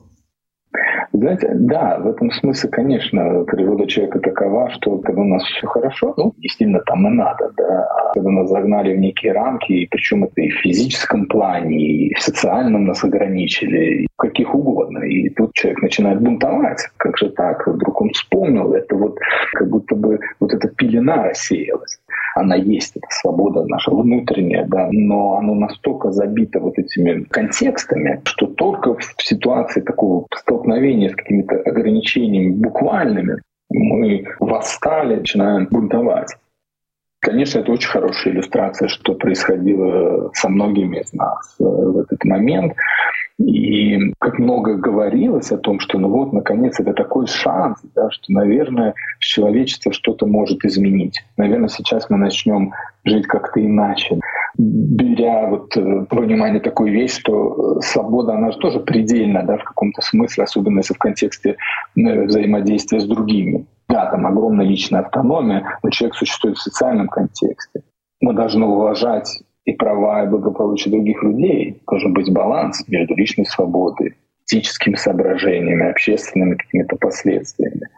Знаете, 1.12 1.50
да, 1.54 1.98
в 1.98 2.08
этом 2.08 2.30
смысле, 2.30 2.68
конечно, 2.68 3.44
природа 3.44 3.86
человека 3.86 4.18
такова, 4.18 4.68
что 4.70 4.98
когда 4.98 5.22
у 5.22 5.24
нас 5.24 5.42
все 5.44 5.66
хорошо, 5.66 6.12
ну, 6.18 6.34
действительно, 6.36 6.80
там 6.80 7.06
и 7.06 7.10
надо, 7.10 7.52
да, 7.56 7.84
а 7.84 8.12
когда 8.12 8.30
нас 8.30 8.50
загнали 8.50 8.94
в 8.94 8.98
некие 8.98 9.32
рамки, 9.32 9.72
и 9.72 9.86
причем 9.86 10.24
это 10.24 10.42
и 10.42 10.50
в 10.50 10.60
физическом 10.60 11.26
плане, 11.26 11.78
и 11.78 12.14
в 12.14 12.20
социальном 12.20 12.84
нас 12.84 13.02
ограничили, 13.02 14.02
и 14.02 14.06
каких 14.18 14.54
угодно, 14.54 14.98
и 14.98 15.30
тут 15.30 15.54
человек 15.54 15.80
начинает 15.82 16.20
бунтовать, 16.20 16.86
как 16.98 17.16
же 17.16 17.30
так, 17.30 17.66
вдруг 17.66 17.98
он 18.02 18.10
вспомнил, 18.10 18.74
это 18.74 18.94
вот 18.94 19.16
как 19.54 19.70
будто 19.70 19.94
бы 19.94 20.18
вот 20.38 20.52
эта 20.52 20.68
пелена 20.68 21.22
рассеялась 21.22 21.98
она 22.36 22.54
есть, 22.54 22.96
эта 22.96 23.06
свобода 23.08 23.64
наша 23.66 23.90
внутренняя, 23.90 24.66
да, 24.66 24.88
но 24.92 25.38
она 25.38 25.54
настолько 25.54 26.10
забита 26.10 26.60
вот 26.60 26.78
этими 26.78 27.24
контекстами, 27.24 28.20
что 28.24 28.46
только 28.46 28.94
в 28.94 29.14
ситуации 29.18 29.80
такого 29.80 30.26
столкновения 30.34 31.08
с 31.08 31.16
какими-то 31.16 31.56
ограничениями 31.56 32.52
буквальными 32.52 33.40
мы 33.70 34.26
восстали, 34.38 35.16
начинаем 35.16 35.66
бунтовать. 35.70 36.36
Конечно, 37.20 37.60
это 37.60 37.72
очень 37.72 37.88
хорошая 37.88 38.34
иллюстрация, 38.34 38.88
что 38.88 39.14
происходило 39.14 40.30
со 40.34 40.50
многими 40.50 41.00
из 41.00 41.12
нас 41.14 41.56
э, 41.58 41.64
в 41.64 41.98
этот 41.98 42.22
момент. 42.24 42.74
И 43.38 43.98
как 44.18 44.38
много 44.38 44.76
говорилось 44.76 45.52
о 45.52 45.58
том, 45.58 45.78
что 45.78 45.98
ну 45.98 46.08
вот, 46.08 46.32
наконец, 46.32 46.80
это 46.80 46.94
такой 46.94 47.26
шанс, 47.26 47.80
да, 47.94 48.10
что, 48.10 48.32
наверное, 48.32 48.94
человечество 49.20 49.92
что-то 49.92 50.26
может 50.26 50.64
изменить. 50.64 51.22
Наверное, 51.36 51.68
сейчас 51.68 52.08
мы 52.08 52.16
начнем 52.16 52.72
жить 53.04 53.26
как-то 53.26 53.64
иначе. 53.64 54.18
Беря 54.56 55.48
вот 55.48 55.76
э, 55.76 56.06
внимание 56.10 56.60
такую 56.60 56.92
вещь, 56.92 57.18
что 57.18 57.78
свобода, 57.82 58.32
она 58.32 58.52
же 58.52 58.58
тоже 58.58 58.80
предельна 58.80 59.42
да, 59.42 59.58
в 59.58 59.64
каком-то 59.64 60.00
смысле, 60.00 60.44
особенно 60.44 60.78
если 60.78 60.94
в 60.94 60.98
контексте 60.98 61.56
э, 61.94 62.24
взаимодействия 62.24 63.00
с 63.00 63.04
другими. 63.04 63.66
Да, 63.88 64.10
там 64.10 64.26
огромная 64.26 64.64
личная 64.64 65.02
автономия, 65.02 65.78
но 65.82 65.90
человек 65.90 66.16
существует 66.16 66.56
в 66.56 66.62
социальном 66.62 67.08
контексте. 67.08 67.82
Мы 68.20 68.32
должны 68.32 68.64
уважать 68.64 69.42
и 69.66 69.72
права 69.72 70.24
и 70.24 70.28
благополучие 70.28 70.92
других 70.92 71.22
людей. 71.22 71.82
Должен 71.86 72.14
быть 72.14 72.32
баланс 72.32 72.86
между 72.88 73.14
личной 73.14 73.44
свободой, 73.44 74.14
этическими 74.46 74.94
соображениями, 74.94 75.90
общественными 75.90 76.54
какими-то 76.54 76.96
последствиями. 76.96 77.88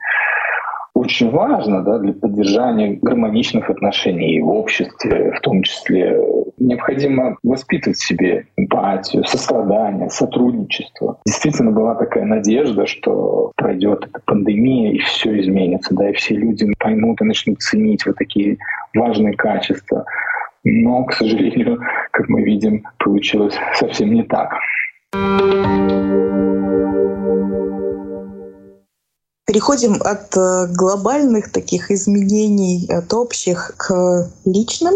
Очень 0.94 1.31
важно 1.31 1.85
да, 1.85 1.98
для 1.98 2.12
поддержания 2.12 2.98
гармоничных 3.00 3.70
отношений 3.70 4.40
в 4.40 4.48
обществе, 4.48 5.31
в 5.31 5.40
том 5.42 5.62
числе, 5.62 6.18
необходимо 6.59 7.37
воспитывать 7.44 7.98
в 7.98 8.04
себе 8.04 8.46
эмпатию, 8.57 9.22
сострадание, 9.24 10.11
сотрудничество. 10.11 11.20
Действительно 11.24 11.70
была 11.70 11.94
такая 11.94 12.24
надежда, 12.24 12.87
что 12.87 13.52
пройдет 13.54 14.07
эта 14.07 14.20
пандемия 14.24 14.92
и 14.92 14.98
все 14.98 15.38
изменится, 15.40 15.94
да, 15.94 16.11
и 16.11 16.14
все 16.14 16.35
люди 16.35 16.66
поймут 16.81 17.20
и 17.20 17.24
начнут 17.24 17.61
ценить 17.61 18.04
вот 18.04 18.16
такие 18.16 18.59
важные 18.92 19.35
качества 19.35 20.04
но, 20.68 21.04
к 21.04 21.14
сожалению, 21.14 21.81
как 22.12 22.28
мы 22.28 22.42
видим, 22.42 22.85
получилось 22.98 23.54
совсем 23.78 24.12
не 24.12 24.22
так. 24.24 24.50
Переходим 29.46 29.94
от 30.02 30.37
э, 30.37 30.66
глобальных 30.74 31.50
таких 31.50 31.90
изменений, 31.90 32.87
от 32.90 33.14
общих 33.14 33.72
к 33.78 34.31
личным. 34.44 34.94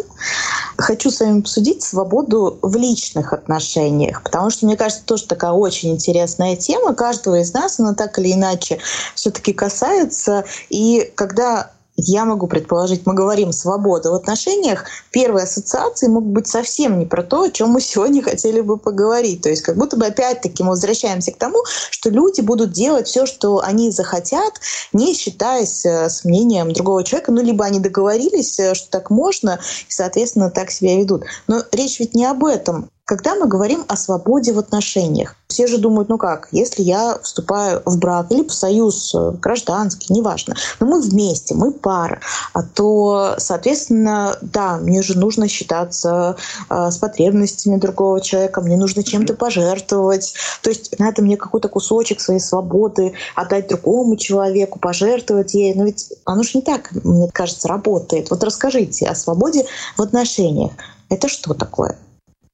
Хочу 0.76 1.10
с 1.10 1.20
вами 1.20 1.40
обсудить 1.40 1.82
свободу 1.82 2.58
в 2.60 2.76
личных 2.76 3.32
отношениях, 3.32 4.22
потому 4.22 4.50
что, 4.50 4.66
мне 4.66 4.76
кажется, 4.76 5.06
тоже 5.06 5.26
такая 5.26 5.52
очень 5.52 5.92
интересная 5.92 6.54
тема. 6.56 6.92
Каждого 6.92 7.40
из 7.40 7.54
нас 7.54 7.80
она 7.80 7.94
так 7.94 8.18
или 8.18 8.34
иначе 8.34 8.78
все-таки 9.14 9.54
касается. 9.54 10.44
И 10.68 11.10
когда 11.14 11.70
я 11.96 12.24
могу 12.24 12.46
предположить, 12.46 13.06
мы 13.06 13.14
говорим 13.14 13.52
«свобода 13.52 14.10
в 14.10 14.14
отношениях», 14.14 14.86
первые 15.10 15.44
ассоциации 15.44 16.08
могут 16.08 16.30
быть 16.30 16.46
совсем 16.46 16.98
не 16.98 17.06
про 17.06 17.22
то, 17.22 17.42
о 17.42 17.50
чем 17.50 17.70
мы 17.70 17.80
сегодня 17.80 18.22
хотели 18.22 18.60
бы 18.60 18.78
поговорить. 18.78 19.42
То 19.42 19.50
есть 19.50 19.62
как 19.62 19.76
будто 19.76 19.96
бы 19.96 20.06
опять-таки 20.06 20.62
мы 20.62 20.70
возвращаемся 20.70 21.32
к 21.32 21.38
тому, 21.38 21.58
что 21.90 22.10
люди 22.10 22.40
будут 22.40 22.72
делать 22.72 23.08
все, 23.08 23.26
что 23.26 23.60
они 23.60 23.90
захотят, 23.90 24.54
не 24.92 25.14
считаясь 25.14 25.84
э, 25.84 26.08
с 26.08 26.24
мнением 26.24 26.72
другого 26.72 27.04
человека. 27.04 27.32
Ну, 27.32 27.42
либо 27.42 27.64
они 27.64 27.78
договорились, 27.78 28.58
э, 28.58 28.74
что 28.74 28.90
так 28.90 29.10
можно, 29.10 29.60
и, 29.88 29.92
соответственно, 29.92 30.50
так 30.50 30.70
себя 30.70 30.96
ведут. 30.96 31.24
Но 31.46 31.62
речь 31.72 32.00
ведь 32.00 32.14
не 32.14 32.24
об 32.24 32.44
этом. 32.44 32.90
Когда 33.04 33.34
мы 33.34 33.48
говорим 33.48 33.84
о 33.88 33.96
свободе 33.96 34.52
в 34.52 34.60
отношениях, 34.60 35.34
все 35.48 35.66
же 35.66 35.78
думают, 35.78 36.08
ну 36.08 36.18
как, 36.18 36.46
если 36.52 36.82
я 36.82 37.18
вступаю 37.20 37.82
в 37.84 37.98
брак 37.98 38.30
или 38.30 38.46
в 38.46 38.54
союз 38.54 39.12
э, 39.12 39.32
гражданский, 39.32 40.14
неважно, 40.14 40.54
но 40.78 40.86
мы 40.86 41.00
вместе, 41.00 41.56
мы 41.56 41.72
пара, 41.72 42.20
а 42.52 42.62
то, 42.62 43.34
соответственно, 43.38 44.38
да, 44.40 44.78
мне 44.78 45.02
же 45.02 45.18
нужно 45.18 45.48
считаться 45.48 46.36
э, 46.70 46.90
с 46.92 46.96
потребностями 46.98 47.76
другого 47.76 48.20
человека, 48.20 48.60
мне 48.60 48.76
нужно 48.76 49.02
чем-то 49.02 49.34
пожертвовать, 49.34 50.34
то 50.62 50.70
есть 50.70 50.96
надо 51.00 51.22
мне 51.22 51.36
какой-то 51.36 51.68
кусочек 51.68 52.20
своей 52.20 52.40
свободы 52.40 53.14
отдать 53.34 53.66
другому 53.66 54.16
человеку, 54.16 54.78
пожертвовать 54.78 55.54
ей, 55.54 55.74
но 55.74 55.84
ведь 55.84 56.12
оно 56.24 56.44
же 56.44 56.52
не 56.54 56.62
так, 56.62 56.92
мне 56.92 57.28
кажется, 57.32 57.66
работает. 57.66 58.30
Вот 58.30 58.44
расскажите 58.44 59.08
о 59.08 59.16
свободе 59.16 59.66
в 59.96 60.02
отношениях. 60.02 60.70
Это 61.08 61.28
что 61.28 61.52
такое? 61.52 61.98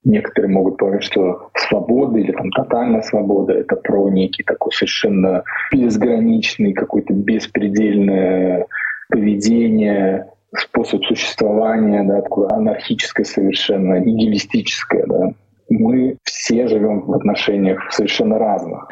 Некоторые 0.08 0.50
могут 0.50 0.78
полагать, 0.78 1.02
что 1.02 1.50
свобода 1.54 2.18
или 2.18 2.32
там 2.32 2.50
тотальная 2.50 3.02
свобода— 3.02 3.52
это 3.54 3.76
про 3.76 4.08
некий 4.08 4.42
такой 4.42 4.72
совершенно 4.72 5.44
безграничный, 5.70 6.72
какой-то 6.72 7.12
беспредельное 7.12 8.66
поведение, 9.10 10.30
способ 10.56 11.04
существования, 11.04 12.04
да, 12.04 12.22
такое 12.22 12.48
анархическое 12.48 13.26
совершенно, 13.26 14.00
нигилистическое. 14.00 15.04
Да. 15.06 15.32
Мы 15.68 16.16
все 16.24 16.68
живем 16.68 17.02
в 17.02 17.12
отношениях 17.12 17.92
совершенно 17.92 18.38
разных 18.38 18.88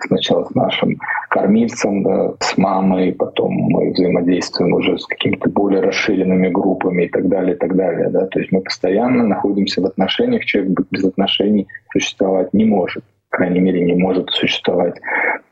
сначала 0.00 0.44
с 0.44 0.54
нашим 0.54 0.98
кормильцем, 1.30 2.02
да, 2.02 2.34
с 2.40 2.56
мамой, 2.56 3.12
потом 3.12 3.52
мы 3.52 3.90
взаимодействуем 3.90 4.74
уже 4.74 4.98
с 4.98 5.06
какими-то 5.06 5.48
более 5.50 5.80
расширенными 5.80 6.48
группами 6.48 7.04
и 7.04 7.08
так 7.08 7.28
далее, 7.28 7.54
и 7.54 7.58
так 7.58 7.76
далее. 7.76 8.08
Да. 8.10 8.26
То 8.26 8.38
есть 8.38 8.52
мы 8.52 8.60
постоянно 8.60 9.22
находимся 9.24 9.82
в 9.82 9.86
отношениях, 9.86 10.44
человек 10.44 10.78
без 10.90 11.04
отношений 11.04 11.66
существовать 11.92 12.52
не 12.54 12.64
может. 12.64 13.04
По 13.30 13.38
крайней 13.38 13.60
мере, 13.60 13.84
не 13.84 13.94
может 13.94 14.30
существовать 14.30 14.94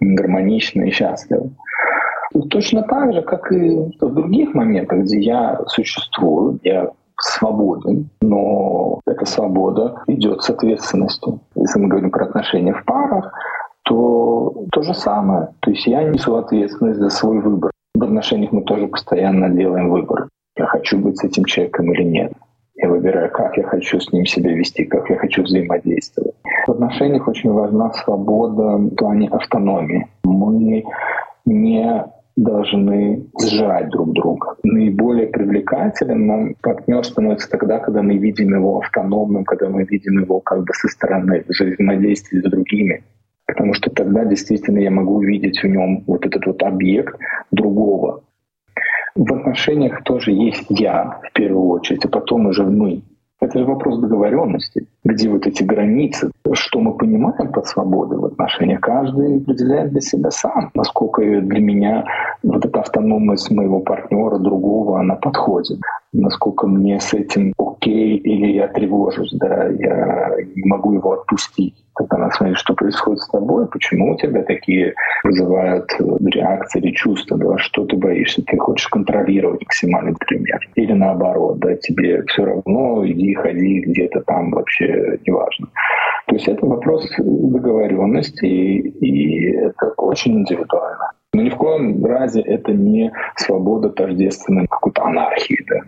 гармонично 0.01 0.83
и 0.83 0.91
счастливо. 0.91 1.51
Точно 2.51 2.83
так 2.83 3.13
же, 3.13 3.23
как 3.23 3.53
и 3.53 3.71
в 4.01 4.15
других 4.15 4.55
моментах, 4.55 5.01
где 5.01 5.21
я 5.21 5.61
существую, 5.67 6.59
я 6.63 6.91
свободен, 7.17 8.11
но 8.21 9.01
эта 9.07 9.25
свобода 9.25 10.03
идет 10.09 10.43
с 10.43 10.51
ответственностью. 10.51 11.41
Если 11.55 11.81
мы 11.81 11.89
говорим 11.89 12.11
про 12.11 12.25
отношения 12.27 12.73
в 12.73 12.85
парах, 12.85 13.33
то 13.85 14.67
то 14.73 14.83
же 14.83 14.95
самое. 14.95 15.49
То 15.61 15.71
есть 15.71 15.87
я 15.87 16.03
несу 16.03 16.37
ответственность 16.37 16.99
за 16.99 17.11
свой 17.11 17.41
выбор. 17.41 17.71
В 17.95 18.03
отношениях 18.03 18.53
мы 18.53 18.63
тоже 18.63 18.89
постоянно 18.89 19.49
делаем 19.51 19.91
выбор. 19.91 20.29
Я 20.57 20.67
хочу 20.67 20.99
быть 20.99 21.19
с 21.19 21.25
этим 21.25 21.45
человеком 21.45 21.93
или 21.93 22.03
нет. 22.03 22.33
Я 22.77 22.89
выбираю, 22.89 23.31
как 23.31 23.57
я 23.57 23.65
хочу 23.65 24.01
с 24.01 24.13
ним 24.13 24.27
себя 24.27 24.53
вести, 24.53 24.85
как 24.85 25.09
я 25.09 25.17
хочу 25.17 25.43
взаимодействовать. 25.43 26.35
В 26.67 26.73
отношениях 26.73 27.29
очень 27.29 27.53
важна 27.53 27.93
свобода 27.93 28.77
в 28.77 28.91
плане 28.97 29.29
автономии. 29.29 30.09
Мы 30.25 30.85
не 31.45 32.05
должны 32.37 33.27
сжирать 33.41 33.91
друг 33.91 34.13
друга. 34.13 34.57
Наиболее 34.65 35.29
привлекательным 35.29 36.27
нам 36.27 36.55
партнер 36.61 37.05
становится 37.05 37.49
тогда, 37.49 37.79
когда 37.79 38.03
мы 38.03 38.17
видим 38.17 38.55
его 38.55 38.79
автономным, 38.79 39.45
когда 39.45 39.69
мы 39.69 39.85
видим 39.85 40.21
его 40.21 40.41
как 40.41 40.65
бы 40.65 40.73
со 40.73 40.89
стороны, 40.89 41.45
взаимодействия 41.49 42.41
с 42.41 42.51
другими 42.51 43.05
потому 43.55 43.73
что 43.75 43.89
тогда 43.91 44.25
действительно 44.25 44.79
я 44.79 44.91
могу 44.91 45.15
увидеть 45.17 45.63
в 45.63 45.67
нем 45.67 46.03
вот 46.09 46.27
этот 46.27 46.45
вот 46.45 46.63
объект 46.63 47.17
другого. 47.53 48.23
В 49.15 49.33
отношениях 49.33 50.03
тоже 50.03 50.33
есть 50.33 50.67
я 50.71 51.21
в 51.23 51.33
первую 51.33 51.69
очередь, 51.69 52.05
а 52.05 52.09
потом 52.09 52.47
уже 52.47 52.65
мы. 52.65 53.03
Это 53.41 53.59
же 53.61 53.65
вопрос 53.65 54.01
договоренности, 54.01 54.87
где 55.05 55.29
вот 55.29 55.47
эти 55.47 55.63
границы, 55.63 56.31
что 56.53 56.81
мы 56.81 56.97
понимаем 56.97 57.53
под 57.53 57.67
свободой 57.67 58.19
в 58.19 58.25
отношениях, 58.25 58.81
каждый 58.81 59.37
определяет 59.37 59.91
для 59.91 60.01
себя 60.01 60.31
сам, 60.31 60.71
насколько 60.75 61.23
для 61.23 61.61
меня 61.61 62.05
вот 62.43 62.65
эта 62.65 62.81
автономность 62.81 63.51
моего 63.51 63.81
партнера, 63.81 64.39
другого, 64.39 64.99
она 64.99 65.15
подходит, 65.15 65.79
насколько 66.13 66.67
мне 66.67 66.99
с 66.99 67.13
этим 67.13 67.53
окей 67.59 68.17
или 68.17 68.53
я 68.53 68.67
тревожусь, 68.69 69.33
да, 69.35 69.69
я 69.69 70.37
не 70.57 70.69
могу 70.69 70.95
его 70.95 71.13
отпустить 71.13 71.84
она 72.09 72.31
смотрит, 72.31 72.59
что 72.59 72.75
происходит 72.75 73.21
с 73.21 73.29
тобой, 73.29 73.67
почему 73.67 74.15
у 74.15 74.17
тебя 74.17 74.43
такие 74.43 74.95
вызывают 75.23 75.91
реакции 76.25 76.81
или 76.81 76.93
чувства, 76.93 77.37
да, 77.37 77.59
что 77.59 77.85
ты 77.87 77.97
боишься, 77.97 78.43
ты 78.45 78.57
хочешь 78.59 78.89
контролировать 78.89 79.63
максимально, 79.63 80.11
например. 80.11 80.61
Или 80.75 80.93
наоборот, 80.93 81.59
да, 81.59 81.75
тебе 81.77 82.23
все 82.27 82.45
равно, 82.45 83.07
иди, 83.07 83.35
ходи 83.35 83.81
где-то 83.81 84.21
там, 84.23 84.51
вообще 84.51 85.19
неважно. 85.27 85.69
То 86.27 86.35
есть 86.35 86.49
это 86.49 86.67
вопрос 86.67 87.11
договоренности, 87.19 88.47
и, 88.47 88.89
и 89.01 89.53
это 89.57 89.89
очень 89.97 90.41
индивидуально. 90.41 91.11
Но 91.35 91.43
ни 91.43 91.51
в 91.51 91.57
коем 91.57 92.05
разе 92.05 92.41
это 92.41 92.73
не 92.73 93.13
свобода 93.37 93.91
тождественной 93.91 94.67
какой-то 94.69 95.03
анархии. 95.03 95.65
Да. 95.69 95.81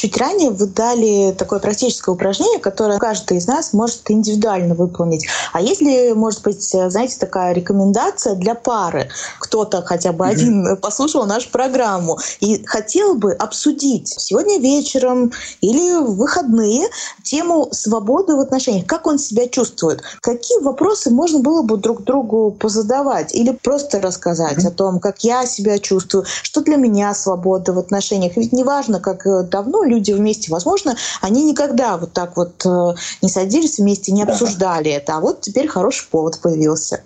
Чуть 0.00 0.16
ранее 0.16 0.48
вы 0.48 0.64
дали 0.64 1.32
такое 1.32 1.58
практическое 1.58 2.12
упражнение, 2.12 2.58
которое 2.58 2.98
каждый 2.98 3.36
из 3.36 3.46
нас 3.46 3.74
может 3.74 4.10
индивидуально 4.10 4.74
выполнить. 4.74 5.26
А 5.52 5.60
если, 5.60 6.12
может 6.12 6.40
быть, 6.42 6.62
знаете, 6.62 7.18
такая 7.18 7.52
рекомендация 7.52 8.34
для 8.34 8.54
пары? 8.54 9.10
Кто-то 9.40 9.82
хотя 9.82 10.12
бы 10.12 10.26
один 10.26 10.66
mm-hmm. 10.66 10.76
послушал 10.80 11.26
нашу 11.26 11.50
программу 11.50 12.18
и 12.40 12.64
хотел 12.64 13.14
бы 13.14 13.34
обсудить 13.34 14.08
сегодня 14.08 14.58
вечером 14.58 15.32
или 15.60 16.02
в 16.02 16.14
выходные 16.16 16.88
тему 17.22 17.68
свободы 17.70 18.36
в 18.36 18.40
отношениях. 18.40 18.86
Как 18.86 19.06
он 19.06 19.18
себя 19.18 19.48
чувствует? 19.48 20.00
Какие 20.22 20.62
вопросы 20.62 21.10
можно 21.10 21.40
было 21.40 21.60
бы 21.60 21.76
друг 21.76 22.04
другу 22.04 22.56
позадавать? 22.58 23.34
Или 23.34 23.50
просто 23.50 24.00
рассказать 24.00 24.64
mm-hmm. 24.64 24.68
о 24.68 24.70
том, 24.70 24.98
как 24.98 25.24
я 25.24 25.44
себя 25.44 25.78
чувствую, 25.78 26.24
что 26.42 26.62
для 26.62 26.76
меня 26.76 27.12
свобода 27.12 27.74
в 27.74 27.78
отношениях. 27.78 28.38
Ведь 28.38 28.54
неважно, 28.54 28.98
как 28.98 29.26
давно 29.50 29.89
люди 29.90 30.12
вместе, 30.12 30.52
возможно, 30.52 30.94
они 31.20 31.44
никогда 31.44 31.96
вот 31.98 32.12
так 32.14 32.36
вот 32.36 32.64
э, 32.64 32.94
не 33.22 33.28
садились 33.28 33.78
вместе, 33.78 34.12
не 34.12 34.22
обсуждали 34.22 34.90
это, 34.90 35.16
а 35.16 35.20
вот 35.20 35.42
теперь 35.42 35.68
хороший 35.68 36.08
повод 36.10 36.40
появился. 36.42 37.02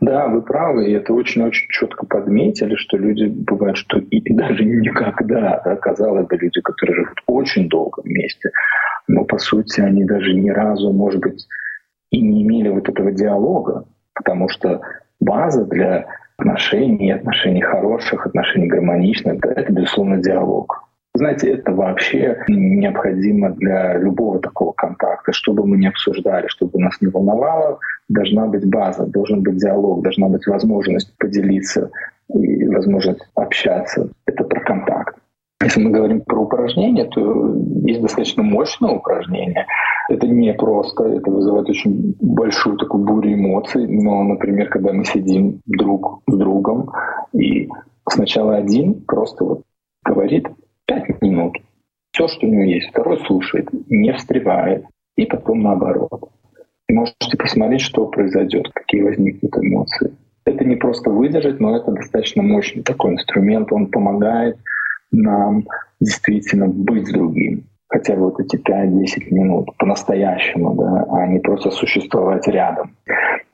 Да, 0.00 0.28
вы 0.28 0.42
правы, 0.42 0.88
и 0.88 0.92
это 0.92 1.12
очень-очень 1.12 1.66
четко 1.68 2.06
подметили, 2.06 2.76
что 2.76 2.96
люди 2.96 3.26
бывают, 3.26 3.76
что 3.76 3.98
и, 3.98 4.18
и 4.18 4.34
даже 4.34 4.64
никогда, 4.64 5.60
да, 5.64 5.76
казалось 5.76 6.26
бы, 6.26 6.36
люди, 6.36 6.60
которые 6.60 6.96
живут 6.96 7.18
очень 7.26 7.68
долго 7.68 8.00
вместе, 8.02 8.50
но 9.08 9.24
по 9.24 9.38
сути 9.38 9.80
они 9.80 10.04
даже 10.04 10.32
ни 10.32 10.50
разу, 10.50 10.92
может 10.92 11.20
быть, 11.20 11.46
и 12.10 12.20
не 12.20 12.42
имели 12.42 12.68
вот 12.68 12.88
этого 12.88 13.10
диалога, 13.12 13.84
потому 14.14 14.48
что 14.48 14.80
база 15.20 15.64
для 15.64 16.06
отношений, 16.38 17.12
отношений 17.12 17.62
хороших, 17.62 18.26
отношений 18.26 18.68
гармоничных, 18.68 19.36
это, 19.36 19.48
это 19.48 19.72
безусловно, 19.72 20.18
диалог. 20.18 20.85
Знаете, 21.16 21.52
это 21.52 21.72
вообще 21.72 22.44
необходимо 22.46 23.50
для 23.50 23.96
любого 23.96 24.38
такого 24.38 24.72
контакта. 24.72 25.32
Что 25.32 25.54
бы 25.54 25.66
мы 25.66 25.78
ни 25.78 25.86
обсуждали, 25.86 26.46
что 26.48 26.66
бы 26.66 26.78
нас 26.78 27.00
не 27.00 27.08
волновало, 27.08 27.78
должна 28.10 28.46
быть 28.46 28.68
база, 28.68 29.06
должен 29.06 29.42
быть 29.42 29.56
диалог, 29.56 30.02
должна 30.02 30.28
быть 30.28 30.46
возможность 30.46 31.16
поделиться 31.16 31.90
и 32.28 32.66
возможность 32.68 33.26
общаться. 33.34 34.10
Это 34.26 34.44
про 34.44 34.60
контакт. 34.60 35.16
Если 35.62 35.82
мы 35.82 35.90
говорим 35.90 36.20
про 36.20 36.40
упражнения, 36.42 37.06
то 37.06 37.54
есть 37.86 38.02
достаточно 38.02 38.42
мощное 38.42 38.90
упражнение. 38.90 39.64
Это 40.10 40.28
не 40.28 40.52
просто, 40.52 41.04
это 41.04 41.30
вызывает 41.30 41.70
очень 41.70 42.14
большую 42.20 42.76
такую 42.76 43.04
бурю 43.04 43.32
эмоций. 43.32 43.86
Но, 43.88 44.22
например, 44.22 44.68
когда 44.68 44.92
мы 44.92 45.06
сидим 45.06 45.60
друг 45.64 46.20
с 46.28 46.36
другом, 46.36 46.90
и 47.32 47.70
сначала 48.06 48.56
один 48.56 49.02
просто 49.06 49.44
вот 49.44 49.62
говорит 50.04 50.46
пять 50.86 51.20
минут. 51.20 51.56
Все, 52.12 52.28
что 52.28 52.46
у 52.46 52.50
него 52.50 52.62
есть. 52.62 52.88
Второй 52.90 53.18
слушает, 53.20 53.68
не 53.88 54.12
встревает. 54.14 54.84
И 55.16 55.26
потом 55.26 55.62
наоборот. 55.62 56.30
Можете 56.88 57.36
посмотреть, 57.36 57.80
что 57.80 58.06
произойдет, 58.06 58.70
какие 58.72 59.02
возникнут 59.02 59.56
эмоции. 59.56 60.14
Это 60.44 60.64
не 60.64 60.76
просто 60.76 61.10
выдержать, 61.10 61.58
но 61.58 61.76
это 61.76 61.90
достаточно 61.90 62.42
мощный 62.42 62.82
такой 62.82 63.14
инструмент. 63.14 63.72
Он 63.72 63.88
помогает 63.88 64.56
нам 65.10 65.64
действительно 66.00 66.68
быть 66.68 67.08
с 67.08 67.12
другим. 67.12 67.64
Хотя 67.88 68.14
бы 68.14 68.30
вот 68.30 68.40
эти 68.40 68.56
5-10 68.56 69.32
минут 69.32 69.76
по-настоящему, 69.78 70.74
да, 70.74 71.06
а 71.10 71.26
не 71.26 71.38
просто 71.38 71.70
существовать 71.70 72.46
рядом. 72.48 72.96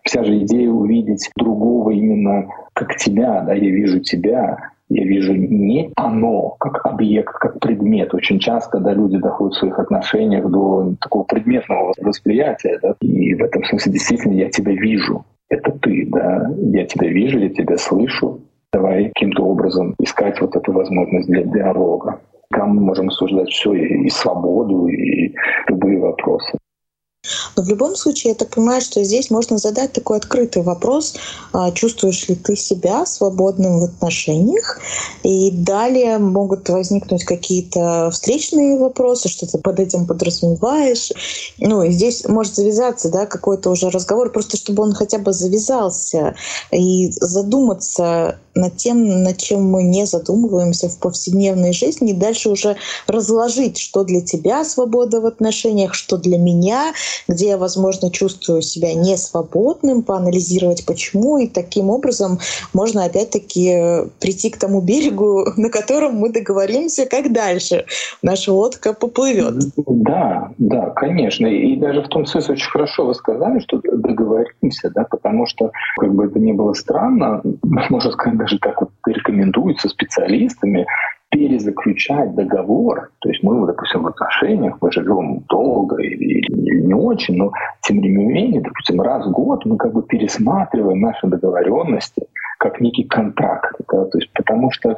Вся 0.04 0.24
же 0.24 0.38
идея 0.38 0.70
увидеть 0.70 1.30
другого 1.36 1.90
именно 1.90 2.48
как 2.72 2.96
тебя, 2.96 3.42
да, 3.42 3.54
я 3.54 3.70
вижу 3.70 4.00
тебя, 4.00 4.72
Я 4.94 5.04
вижу 5.04 5.32
не 5.32 5.90
оно 5.96 6.50
как 6.60 6.84
объект, 6.84 7.32
как 7.38 7.60
предмет. 7.60 8.12
Очень 8.12 8.38
часто, 8.38 8.72
когда 8.72 8.92
люди 8.92 9.16
доходят 9.16 9.54
в 9.54 9.58
своих 9.58 9.78
отношениях 9.78 10.46
до 10.50 10.94
такого 11.00 11.24
предметного 11.24 11.94
восприятия, 11.98 12.78
да, 12.82 12.94
и 13.00 13.34
в 13.34 13.42
этом 13.42 13.64
смысле 13.64 13.92
действительно 13.92 14.34
я 14.34 14.50
тебя 14.50 14.72
вижу. 14.72 15.24
Это 15.48 15.72
ты, 15.72 16.06
да, 16.10 16.46
я 16.58 16.84
тебя 16.84 17.08
вижу, 17.08 17.38
я 17.38 17.48
тебя 17.48 17.78
слышу. 17.78 18.40
Давай 18.70 19.08
каким-то 19.08 19.44
образом 19.44 19.94
искать 19.98 20.38
вот 20.42 20.56
эту 20.56 20.72
возможность 20.72 21.28
для 21.28 21.44
диалога. 21.44 22.20
Там 22.50 22.76
мы 22.76 22.82
можем 22.82 23.06
обсуждать 23.06 23.48
все 23.48 23.72
и, 23.72 24.10
свободу, 24.10 24.88
и 24.88 25.34
любые 25.68 26.00
вопросы. 26.00 26.58
Но 27.56 27.62
в 27.62 27.68
любом 27.68 27.94
случае, 27.94 28.32
я 28.32 28.34
так 28.34 28.50
понимаю, 28.50 28.80
что 28.80 29.02
здесь 29.04 29.30
можно 29.30 29.58
задать 29.58 29.92
такой 29.92 30.16
открытый 30.16 30.62
вопрос, 30.62 31.14
а, 31.52 31.70
чувствуешь 31.70 32.28
ли 32.28 32.34
ты 32.34 32.56
себя 32.56 33.06
свободным 33.06 33.78
в 33.78 33.84
отношениях, 33.84 34.80
и 35.22 35.50
далее 35.52 36.18
могут 36.18 36.68
возникнуть 36.68 37.24
какие-то 37.24 38.10
встречные 38.10 38.76
вопросы, 38.76 39.28
что 39.28 39.46
ты 39.46 39.58
под 39.58 39.78
этим 39.78 40.06
подразумеваешь. 40.06 41.12
Ну, 41.58 41.82
и 41.82 41.92
здесь 41.92 42.26
может 42.26 42.56
завязаться 42.56 43.08
да, 43.08 43.26
какой-то 43.26 43.70
уже 43.70 43.90
разговор, 43.90 44.32
просто 44.32 44.56
чтобы 44.56 44.82
он 44.82 44.92
хотя 44.92 45.18
бы 45.18 45.32
завязался, 45.32 46.34
и 46.72 47.12
задуматься 47.12 48.38
над 48.54 48.76
тем, 48.76 49.22
над 49.22 49.38
чем 49.38 49.70
мы 49.70 49.82
не 49.82 50.06
задумываемся 50.06 50.88
в 50.88 50.98
повседневной 50.98 51.72
жизни, 51.72 52.12
дальше 52.12 52.50
уже 52.50 52.76
разложить, 53.06 53.78
что 53.78 54.04
для 54.04 54.20
тебя 54.20 54.64
свобода 54.64 55.20
в 55.20 55.26
отношениях, 55.26 55.94
что 55.94 56.16
для 56.16 56.38
меня, 56.38 56.92
где 57.28 57.48
я, 57.48 57.58
возможно, 57.58 58.10
чувствую 58.10 58.62
себя 58.62 58.94
несвободным, 58.94 60.02
поанализировать 60.02 60.84
почему, 60.86 61.38
и 61.38 61.48
таким 61.48 61.90
образом 61.90 62.38
можно 62.72 63.04
опять-таки 63.04 64.08
прийти 64.20 64.50
к 64.50 64.58
тому 64.58 64.80
берегу, 64.80 65.46
на 65.56 65.70
котором 65.70 66.16
мы 66.16 66.30
договоримся, 66.30 67.06
как 67.06 67.32
дальше 67.32 67.86
наша 68.22 68.52
лодка 68.52 68.92
поплывет. 68.92 69.54
Да, 69.76 70.50
да, 70.58 70.90
конечно. 70.90 71.46
И 71.46 71.76
даже 71.76 72.02
в 72.02 72.08
том 72.08 72.26
смысле 72.26 72.54
очень 72.54 72.70
хорошо 72.70 73.06
вы 73.06 73.14
сказали, 73.14 73.60
что 73.60 73.80
договоримся, 73.82 74.90
да, 74.94 75.04
потому 75.04 75.46
что, 75.46 75.70
как 75.98 76.14
бы 76.14 76.26
это 76.26 76.38
ни 76.38 76.52
было 76.52 76.74
странно, 76.74 77.40
можно 77.62 78.10
сказать, 78.10 78.41
даже 78.42 78.58
так 78.58 78.80
вот 78.80 78.90
рекомендуется 79.06 79.88
специалистами, 79.88 80.86
перезаключать 81.30 82.34
договор, 82.34 83.10
то 83.20 83.28
есть 83.30 83.42
мы, 83.42 83.66
допустим, 83.66 84.02
в 84.02 84.08
отношениях, 84.08 84.76
мы 84.80 84.92
живем 84.92 85.44
долго 85.48 85.96
или, 86.02 86.40
или 86.40 86.82
не 86.82 86.94
очень, 86.94 87.36
но 87.36 87.52
тем 87.82 88.00
не 88.00 88.08
менее, 88.08 88.60
допустим, 88.60 89.00
раз 89.00 89.26
в 89.26 89.30
год 89.30 89.64
мы 89.64 89.78
как 89.78 89.94
бы 89.94 90.02
пересматриваем 90.02 91.00
наши 91.00 91.26
договоренности 91.26 92.22
как 92.58 92.80
некий 92.80 93.04
контракт, 93.04 93.74
да, 93.90 94.04
то 94.04 94.18
есть 94.18 94.30
потому 94.34 94.70
что 94.70 94.96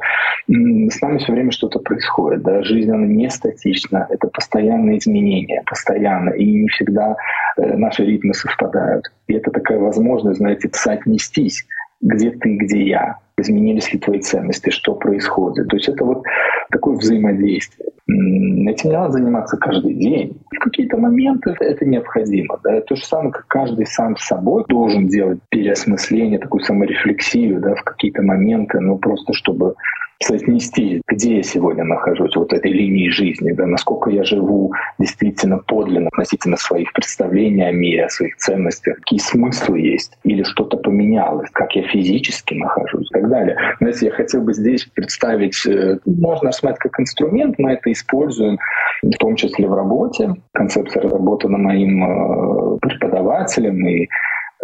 м, 0.49 0.89
с 0.89 1.01
нами 1.01 1.17
все 1.17 1.31
время 1.31 1.51
что-то 1.51 1.79
происходит, 1.79 2.43
да, 2.43 2.63
жизнь 2.63 2.91
она 2.91 3.07
не 3.07 3.29
статична, 3.29 4.05
это 4.09 4.27
постоянные 4.27 4.97
изменения, 4.99 5.63
постоянно, 5.65 6.31
и 6.31 6.45
не 6.45 6.67
всегда 6.67 7.15
э, 7.57 7.77
наши 7.77 8.05
ритмы 8.05 8.33
совпадают. 8.33 9.05
И 9.27 9.33
это 9.33 9.51
такая 9.51 9.79
возможность, 9.79 10.37
знаете, 10.37 10.69
соотнестись 10.73 11.65
где 12.05 12.31
ты, 12.31 12.55
где 12.57 12.83
я, 12.83 13.17
изменились 13.37 13.91
ли 13.91 13.99
твои 13.99 14.19
ценности, 14.19 14.69
что 14.69 14.93
происходит. 14.93 15.67
То 15.67 15.75
есть 15.75 15.89
это 15.89 16.05
вот 16.05 16.23
такое 16.69 16.95
взаимодействие. 16.95 17.89
Этим 18.07 18.89
не 18.91 18.95
надо 18.95 19.13
заниматься 19.13 19.57
каждый 19.57 19.95
день. 19.95 20.37
В 20.51 20.59
какие-то 20.59 20.97
моменты 20.97 21.55
это 21.59 21.85
необходимо. 21.85 22.59
Да? 22.63 22.79
То 22.81 22.95
же 22.95 23.03
самое, 23.03 23.31
как 23.31 23.47
каждый 23.47 23.87
сам 23.87 24.15
с 24.15 24.25
собой 24.25 24.63
должен 24.69 25.07
делать 25.07 25.39
переосмысление, 25.49 26.37
такую 26.37 26.61
саморефлексию 26.61 27.59
да, 27.59 27.73
в 27.73 27.83
какие-то 27.83 28.21
моменты, 28.21 28.79
ну 28.79 28.99
просто 28.99 29.33
чтобы 29.33 29.75
соотнести, 30.23 31.01
где 31.07 31.37
я 31.37 31.43
сегодня 31.43 31.83
нахожусь, 31.83 32.35
вот 32.35 32.53
этой 32.53 32.71
линии 32.71 33.09
жизни, 33.09 33.51
да, 33.51 33.65
насколько 33.65 34.09
я 34.09 34.23
живу 34.23 34.73
действительно 34.97 35.59
подлинно 35.59 36.07
относительно 36.07 36.57
своих 36.57 36.93
представлений 36.93 37.67
о 37.67 37.71
мире, 37.71 38.05
о 38.05 38.09
своих 38.09 38.35
ценностях, 38.37 38.97
какие 38.97 39.19
смыслы 39.19 39.79
есть, 39.79 40.17
или 40.23 40.43
что-то 40.43 40.77
поменялось, 40.77 41.49
как 41.51 41.75
я 41.75 41.83
физически 41.87 42.53
нахожусь 42.53 43.09
и 43.11 43.13
так 43.13 43.29
далее. 43.29 43.57
Знаете, 43.79 44.05
я 44.07 44.11
хотел 44.11 44.41
бы 44.41 44.53
здесь 44.53 44.85
представить, 44.85 45.65
э, 45.65 45.99
можно 46.05 46.47
рассматривать 46.47 46.79
как 46.79 46.99
инструмент, 46.99 47.59
мы 47.59 47.73
это 47.73 47.91
используем 47.91 48.57
в 49.03 49.17
том 49.17 49.35
числе 49.35 49.67
в 49.67 49.73
работе. 49.73 50.33
Концепция 50.53 51.03
разработана 51.03 51.57
моим 51.57 52.03
э, 52.03 52.77
преподавателем 52.81 53.85
и 53.87 54.07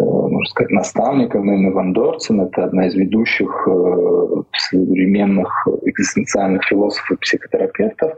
можно 0.04 0.44
сказать, 0.46 0.70
наставником 0.70 1.50
Эмми 1.50 1.70
Ван 1.70 1.92
Дорцен. 1.92 2.40
Это 2.40 2.64
одна 2.64 2.86
из 2.86 2.94
ведущих 2.94 3.68
э, 3.68 4.42
современных 4.56 5.68
экзистенциальных 5.84 6.64
философов 6.64 7.12
и 7.12 7.16
психотерапевтов. 7.16 8.12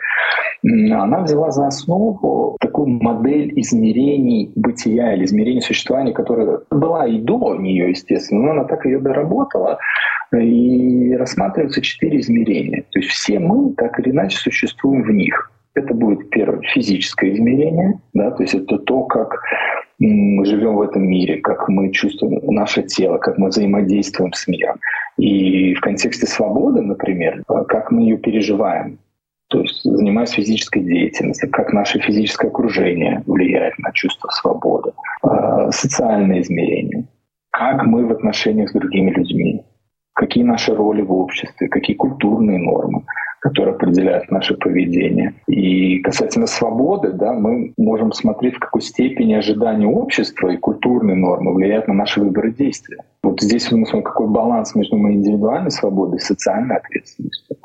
Она 0.62 1.22
взяла 1.22 1.50
за 1.50 1.66
основу 1.66 2.56
такую 2.60 2.88
модель 3.02 3.52
измерений 3.60 4.52
бытия 4.54 5.14
или 5.14 5.24
измерений 5.24 5.60
существования, 5.60 6.12
которая 6.12 6.60
была 6.70 7.06
и 7.06 7.18
до 7.18 7.54
нее, 7.54 7.90
естественно, 7.90 8.42
но 8.42 8.50
она 8.52 8.64
так 8.64 8.86
ее 8.86 8.98
доработала. 8.98 9.78
И 10.32 11.14
рассматриваются 11.16 11.80
четыре 11.80 12.20
измерения. 12.20 12.84
То 12.90 12.98
есть 12.98 13.10
все 13.10 13.38
мы 13.38 13.74
так 13.74 13.98
или 14.00 14.10
иначе 14.10 14.38
существуем 14.38 15.02
в 15.02 15.10
них. 15.10 15.50
Это 15.74 15.92
будет 15.92 16.30
первое 16.30 16.60
физическое 16.62 17.34
измерение, 17.34 18.00
да, 18.12 18.30
то 18.30 18.42
есть 18.44 18.54
это 18.54 18.78
то, 18.78 19.02
как 19.04 19.40
мы 19.98 20.44
живем 20.44 20.76
в 20.76 20.82
этом 20.82 21.06
мире, 21.08 21.40
как 21.40 21.68
мы 21.68 21.90
чувствуем 21.90 22.40
наше 22.54 22.82
тело, 22.82 23.18
как 23.18 23.38
мы 23.38 23.48
взаимодействуем 23.48 24.32
с 24.32 24.46
миром. 24.48 24.78
И 25.16 25.74
в 25.74 25.80
контексте 25.80 26.26
свободы, 26.26 26.80
например, 26.80 27.42
как 27.68 27.90
мы 27.90 28.02
ее 28.02 28.18
переживаем. 28.18 28.98
То 29.48 29.60
есть 29.60 29.82
занимаясь 29.84 30.30
физической 30.30 30.80
деятельностью, 30.80 31.50
как 31.50 31.72
наше 31.72 32.00
физическое 32.00 32.48
окружение 32.48 33.22
влияет 33.26 33.78
на 33.78 33.92
чувство 33.92 34.28
свободы, 34.30 34.92
а, 35.22 35.70
социальное 35.70 36.40
измерение, 36.40 37.04
как 37.50 37.84
мы 37.84 38.06
в 38.06 38.10
отношениях 38.10 38.70
с 38.70 38.72
другими 38.72 39.10
людьми, 39.10 39.62
какие 40.14 40.42
наши 40.42 40.74
роли 40.74 41.02
в 41.02 41.12
обществе, 41.12 41.68
какие 41.68 41.94
культурные 41.94 42.58
нормы, 42.58 43.02
которые 43.44 43.74
определяют 43.74 44.30
наше 44.30 44.54
поведение. 44.54 45.34
И 45.46 45.98
касательно 45.98 46.46
свободы, 46.46 47.12
да, 47.12 47.34
мы 47.34 47.74
можем 47.76 48.12
смотреть, 48.12 48.54
в 48.54 48.58
какой 48.58 48.80
степени 48.80 49.34
ожидания 49.34 49.86
общества 49.86 50.48
и 50.48 50.56
культурные 50.56 51.14
нормы 51.14 51.52
влияют 51.52 51.86
на 51.86 51.92
наши 51.92 52.20
выборы 52.20 52.52
действия. 52.52 52.96
Вот 53.22 53.42
здесь 53.42 53.70
мы 53.70 53.84
смотрим, 53.84 54.02
какой 54.02 54.28
баланс 54.28 54.74
между 54.74 54.96
моей 54.96 55.16
индивидуальной 55.16 55.70
свободой 55.70 56.16
и 56.16 56.22
социальной 56.22 56.76
ответственностью. 56.76 57.58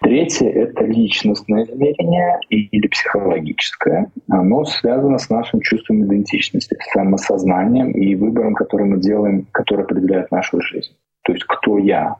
Третье— 0.00 0.48
это 0.50 0.84
личностное 0.84 1.64
измерение 1.64 2.38
или 2.48 2.86
психологическое. 2.86 4.12
Оно 4.30 4.64
связано 4.66 5.18
с 5.18 5.28
нашим 5.28 5.60
чувством 5.62 6.04
идентичности, 6.04 6.76
самосознанием 6.92 7.90
и 7.90 8.14
выбором, 8.14 8.54
который 8.54 8.86
мы 8.86 9.00
делаем, 9.00 9.46
который 9.50 9.84
определяет 9.84 10.30
нашу 10.30 10.60
жизнь. 10.60 10.92
То 11.24 11.32
есть 11.32 11.44
кто 11.44 11.76
я, 11.78 12.14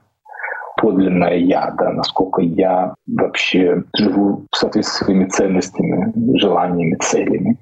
подлинное 0.80 1.36
я, 1.36 1.74
да, 1.78 1.90
насколько 1.90 2.40
я 2.40 2.94
вообще 3.06 3.82
живу 3.96 4.44
в 4.50 4.56
соответствии 4.56 5.02
с 5.02 5.04
своими 5.04 5.24
ценностями, 5.26 6.12
желаниями, 6.38 6.96
целями. 7.00 7.56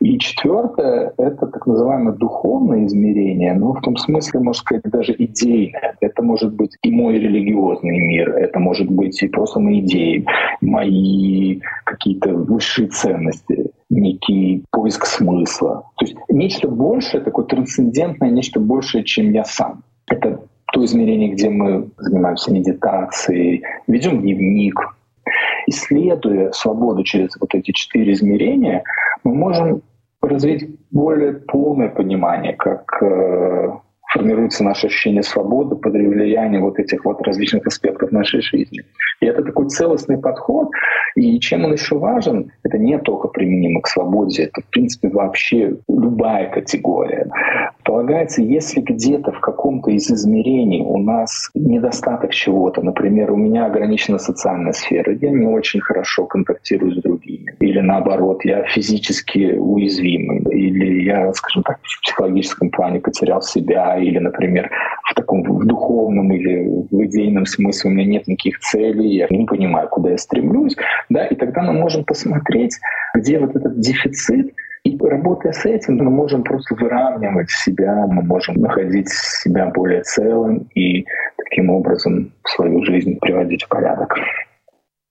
И 0.00 0.18
четвертое— 0.18 1.12
это 1.18 1.46
так 1.46 1.66
называемое 1.66 2.14
духовное 2.14 2.84
измерение, 2.84 3.54
ну, 3.54 3.72
в 3.72 3.80
том 3.80 3.96
смысле, 3.96 4.40
можно 4.40 4.60
сказать, 4.60 4.82
даже 4.84 5.14
идейное. 5.16 5.96
Это 6.00 6.22
может 6.22 6.54
быть 6.54 6.76
и 6.82 6.90
мой 6.90 7.14
религиозный 7.14 7.98
мир, 7.98 8.36
это 8.36 8.58
может 8.58 8.90
быть 8.90 9.22
и 9.22 9.28
просто 9.28 9.58
мои 9.58 9.80
идеи, 9.80 10.26
мои 10.60 11.60
какие-то 11.84 12.34
высшие 12.34 12.88
ценности, 12.88 13.70
некий 13.88 14.64
поиск 14.70 15.06
смысла. 15.06 15.84
То 15.96 16.04
есть 16.04 16.16
нечто 16.28 16.68
большее, 16.68 17.24
такое 17.24 17.46
трансцендентное, 17.46 18.30
нечто 18.30 18.60
большее, 18.60 19.02
чем 19.02 19.32
я 19.32 19.44
сам. 19.44 19.82
Это 20.08 20.40
то 20.76 20.84
измерение, 20.84 21.30
где 21.30 21.48
мы 21.48 21.88
занимаемся 21.96 22.52
медитацией, 22.52 23.64
ведем 23.86 24.20
дневник. 24.20 24.78
Исследуя 25.66 26.52
свободу 26.52 27.02
через 27.02 27.30
вот 27.40 27.54
эти 27.54 27.72
четыре 27.72 28.12
измерения, 28.12 28.84
мы 29.24 29.34
можем 29.34 29.80
развить 30.20 30.68
более 30.90 31.32
полное 31.32 31.88
понимание, 31.88 32.52
как 32.52 32.84
э, 33.02 33.70
формируется 34.16 34.64
наше 34.64 34.86
ощущение 34.86 35.22
свободы 35.22 35.76
под 35.76 35.92
влиянием 35.92 36.62
вот 36.62 36.78
этих 36.78 37.04
вот 37.04 37.20
различных 37.22 37.66
аспектов 37.66 38.12
нашей 38.12 38.40
жизни. 38.40 38.82
И 39.20 39.26
это 39.26 39.42
такой 39.42 39.68
целостный 39.68 40.18
подход. 40.18 40.70
И 41.16 41.38
чем 41.40 41.64
он 41.64 41.72
еще 41.72 41.98
важен, 41.98 42.50
это 42.62 42.78
не 42.78 42.98
только 42.98 43.28
применимо 43.28 43.80
к 43.80 43.88
свободе, 43.88 44.44
это, 44.44 44.60
в 44.60 44.70
принципе, 44.70 45.08
вообще 45.08 45.76
любая 45.88 46.50
категория. 46.50 47.28
Полагается, 47.84 48.42
если 48.42 48.80
где-то 48.80 49.32
в 49.32 49.40
каком-то 49.40 49.90
из 49.90 50.10
измерений 50.10 50.82
у 50.82 50.98
нас 50.98 51.50
недостаток 51.54 52.32
чего-то, 52.32 52.82
например, 52.82 53.32
у 53.32 53.36
меня 53.36 53.66
ограничена 53.66 54.18
социальная 54.18 54.72
сфера, 54.72 55.14
я 55.14 55.30
не 55.30 55.46
очень 55.46 55.80
хорошо 55.80 56.26
контактирую 56.26 56.92
с 56.92 57.02
другими, 57.02 57.54
или 57.60 57.80
наоборот, 57.80 58.44
я 58.44 58.64
физически 58.64 59.56
уязвимый, 59.56 60.40
или 60.50 61.04
я, 61.04 61.32
скажем 61.32 61.62
так, 61.62 61.78
в 61.82 62.02
психологическом 62.02 62.70
плане 62.70 63.00
потерял 63.00 63.40
себя, 63.40 63.96
или, 64.06 64.18
например, 64.18 64.70
в 65.04 65.14
таком 65.14 65.42
в 65.42 65.66
духовном 65.66 66.32
или 66.32 66.64
в 66.90 67.04
идейном 67.04 67.46
смысле 67.46 67.90
у 67.90 67.94
меня 67.94 68.06
нет 68.06 68.26
никаких 68.26 68.58
целей, 68.60 69.16
я 69.16 69.26
не 69.30 69.44
понимаю, 69.44 69.88
куда 69.88 70.10
я 70.10 70.18
стремлюсь, 70.18 70.76
да, 71.08 71.26
и 71.26 71.34
тогда 71.34 71.62
мы 71.62 71.72
можем 71.72 72.04
посмотреть, 72.04 72.78
где 73.14 73.38
вот 73.38 73.54
этот 73.56 73.78
дефицит, 73.80 74.52
и 74.84 74.96
работая 75.00 75.52
с 75.52 75.64
этим, 75.66 75.96
мы 75.96 76.10
можем 76.10 76.44
просто 76.44 76.76
выравнивать 76.76 77.50
себя, 77.50 78.06
мы 78.06 78.22
можем 78.22 78.54
находить 78.56 79.08
себя 79.08 79.66
более 79.66 80.02
целым 80.02 80.68
и 80.74 81.04
таким 81.36 81.70
образом 81.70 82.32
свою 82.44 82.84
жизнь 82.84 83.18
приводить 83.20 83.64
в 83.64 83.68
порядок. 83.68 84.14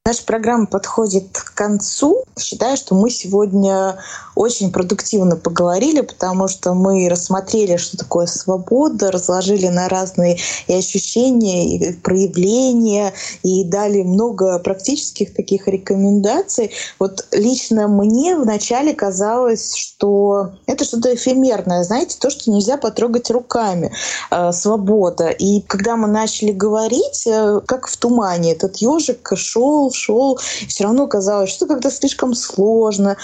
Наша 0.08 0.24
программа 0.24 0.68
подходит 0.68 1.36
к 1.36 1.56
концу. 1.56 2.26
Считаю, 2.38 2.78
что 2.78 2.94
мы 2.94 3.10
сегодня 3.10 3.98
очень 4.36 4.72
продуктивно 4.72 5.36
поговорили, 5.36 6.02
потому 6.02 6.48
что 6.48 6.76
мы 6.76 7.10
рассмотрели, 7.10 7.78
что 7.78 7.98
такое 7.98 8.28
свобода, 8.28 9.10
разложили 9.10 9.68
на 9.68 9.90
разные 9.90 10.38
и 10.68 10.76
ощущения, 10.76 11.76
и 11.76 11.94
проявления, 11.94 13.14
и 13.42 13.64
дали 13.64 14.04
много 14.04 14.60
практических 14.60 15.34
таких 15.34 15.68
рекомендаций. 15.68 16.70
Вот 17.00 17.26
лично 17.32 17.88
мне 17.88 18.36
вначале 18.36 18.94
казалось, 18.94 19.74
что 19.76 20.52
это 20.68 20.86
что-то 20.86 21.16
эфемерное, 21.16 21.84
знаете, 21.84 22.18
то, 22.20 22.30
что 22.30 22.52
нельзя 22.52 22.78
потрогать 22.78 23.32
руками. 23.32 23.92
Э, 24.30 24.52
свобода. 24.52 25.30
И 25.30 25.62
когда 25.62 25.96
мы 25.96 26.08
начали 26.08 26.52
говорить, 26.52 27.26
э, 27.26 27.62
как 27.66 27.88
в 27.88 27.98
тумане, 27.98 28.52
этот 28.52 28.78
ежик 28.78 29.32
шел, 29.36 29.92
шел, 29.96 30.38
все 30.68 30.84
равно 30.84 31.08
казалось, 31.08 31.50
что 31.50 31.66
как-то 31.66 31.90
слишком 31.90 32.34
сложно, 32.34 33.18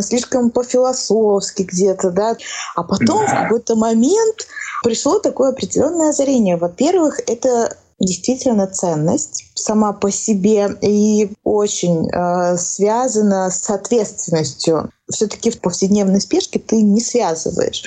слишком 0.00 0.50
по-философски 0.50 1.62
где-то, 1.62 2.10
да. 2.10 2.36
А 2.74 2.82
потом 2.82 3.26
в 3.26 3.30
какой-то 3.30 3.76
момент 3.76 4.46
пришло 4.82 5.18
такое 5.18 5.50
определенное 5.50 6.10
озарение. 6.10 6.56
Во-первых, 6.56 7.20
это 7.26 7.76
действительно 7.98 8.66
ценность 8.66 9.44
сама 9.54 9.92
по 9.92 10.10
себе 10.10 10.76
и 10.82 11.32
очень 11.44 12.10
э, 12.10 12.56
связана 12.58 13.50
с 13.50 13.70
ответственностью. 13.70 14.90
Все-таки 15.10 15.50
в 15.50 15.60
повседневной 15.60 16.20
спешке 16.20 16.58
ты 16.58 16.82
не 16.82 17.00
связываешь. 17.00 17.84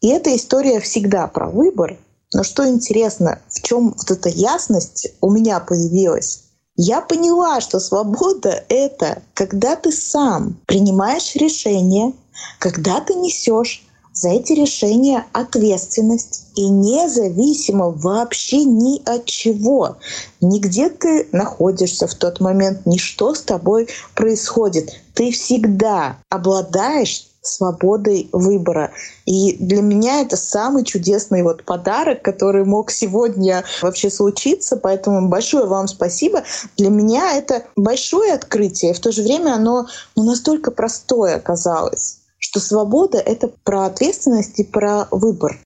И 0.00 0.08
эта 0.08 0.34
история 0.34 0.80
всегда 0.80 1.26
про 1.28 1.48
выбор. 1.48 1.98
Но 2.32 2.42
что 2.42 2.68
интересно, 2.68 3.38
в 3.48 3.62
чем 3.62 3.94
вот 3.96 4.10
эта 4.10 4.28
ясность 4.28 5.08
у 5.20 5.30
меня 5.30 5.60
появилась? 5.60 6.43
Я 6.76 7.00
поняла, 7.00 7.60
что 7.60 7.78
свобода— 7.78 8.64
это 8.68 9.22
когда 9.32 9.76
ты 9.76 9.92
сам 9.92 10.56
принимаешь 10.66 11.36
решение, 11.36 12.12
когда 12.58 13.00
ты 13.00 13.14
несешь 13.14 13.84
за 14.12 14.30
эти 14.30 14.52
решения 14.52 15.24
ответственность 15.32 16.46
и 16.56 16.68
независимо 16.68 17.90
вообще 17.90 18.64
ни 18.64 19.02
от 19.08 19.24
чего, 19.26 19.98
ни 20.40 20.58
где 20.58 20.88
ты 20.88 21.28
находишься 21.32 22.06
в 22.06 22.14
тот 22.14 22.40
момент, 22.40 22.86
ни 22.86 22.96
что 22.96 23.34
с 23.34 23.42
тобой 23.42 23.88
происходит. 24.14 24.90
Ты 25.14 25.30
всегда 25.30 26.18
обладаешь 26.28 27.26
свободой 27.46 28.28
выбора. 28.32 28.90
И 29.26 29.56
для 29.58 29.82
меня 29.82 30.20
это 30.20 30.36
самый 30.36 30.84
чудесный 30.84 31.42
вот 31.42 31.64
подарок, 31.64 32.22
который 32.22 32.64
мог 32.64 32.90
сегодня 32.90 33.64
вообще 33.82 34.10
случиться. 34.10 34.76
Поэтому 34.76 35.28
большое 35.28 35.66
вам 35.66 35.88
спасибо. 35.88 36.42
Для 36.76 36.90
меня 36.90 37.36
это 37.36 37.62
большое 37.76 38.32
открытие, 38.32 38.94
в 38.94 39.00
то 39.00 39.12
же 39.12 39.22
время 39.22 39.54
оно 39.54 39.86
ну, 40.16 40.24
настолько 40.24 40.70
простое 40.70 41.36
оказалось, 41.36 42.20
что 42.38 42.60
свобода— 42.60 43.18
это 43.24 43.50
про 43.64 43.86
ответственность 43.86 44.58
и 44.58 44.64
про 44.64 45.06
выбор. 45.10 45.58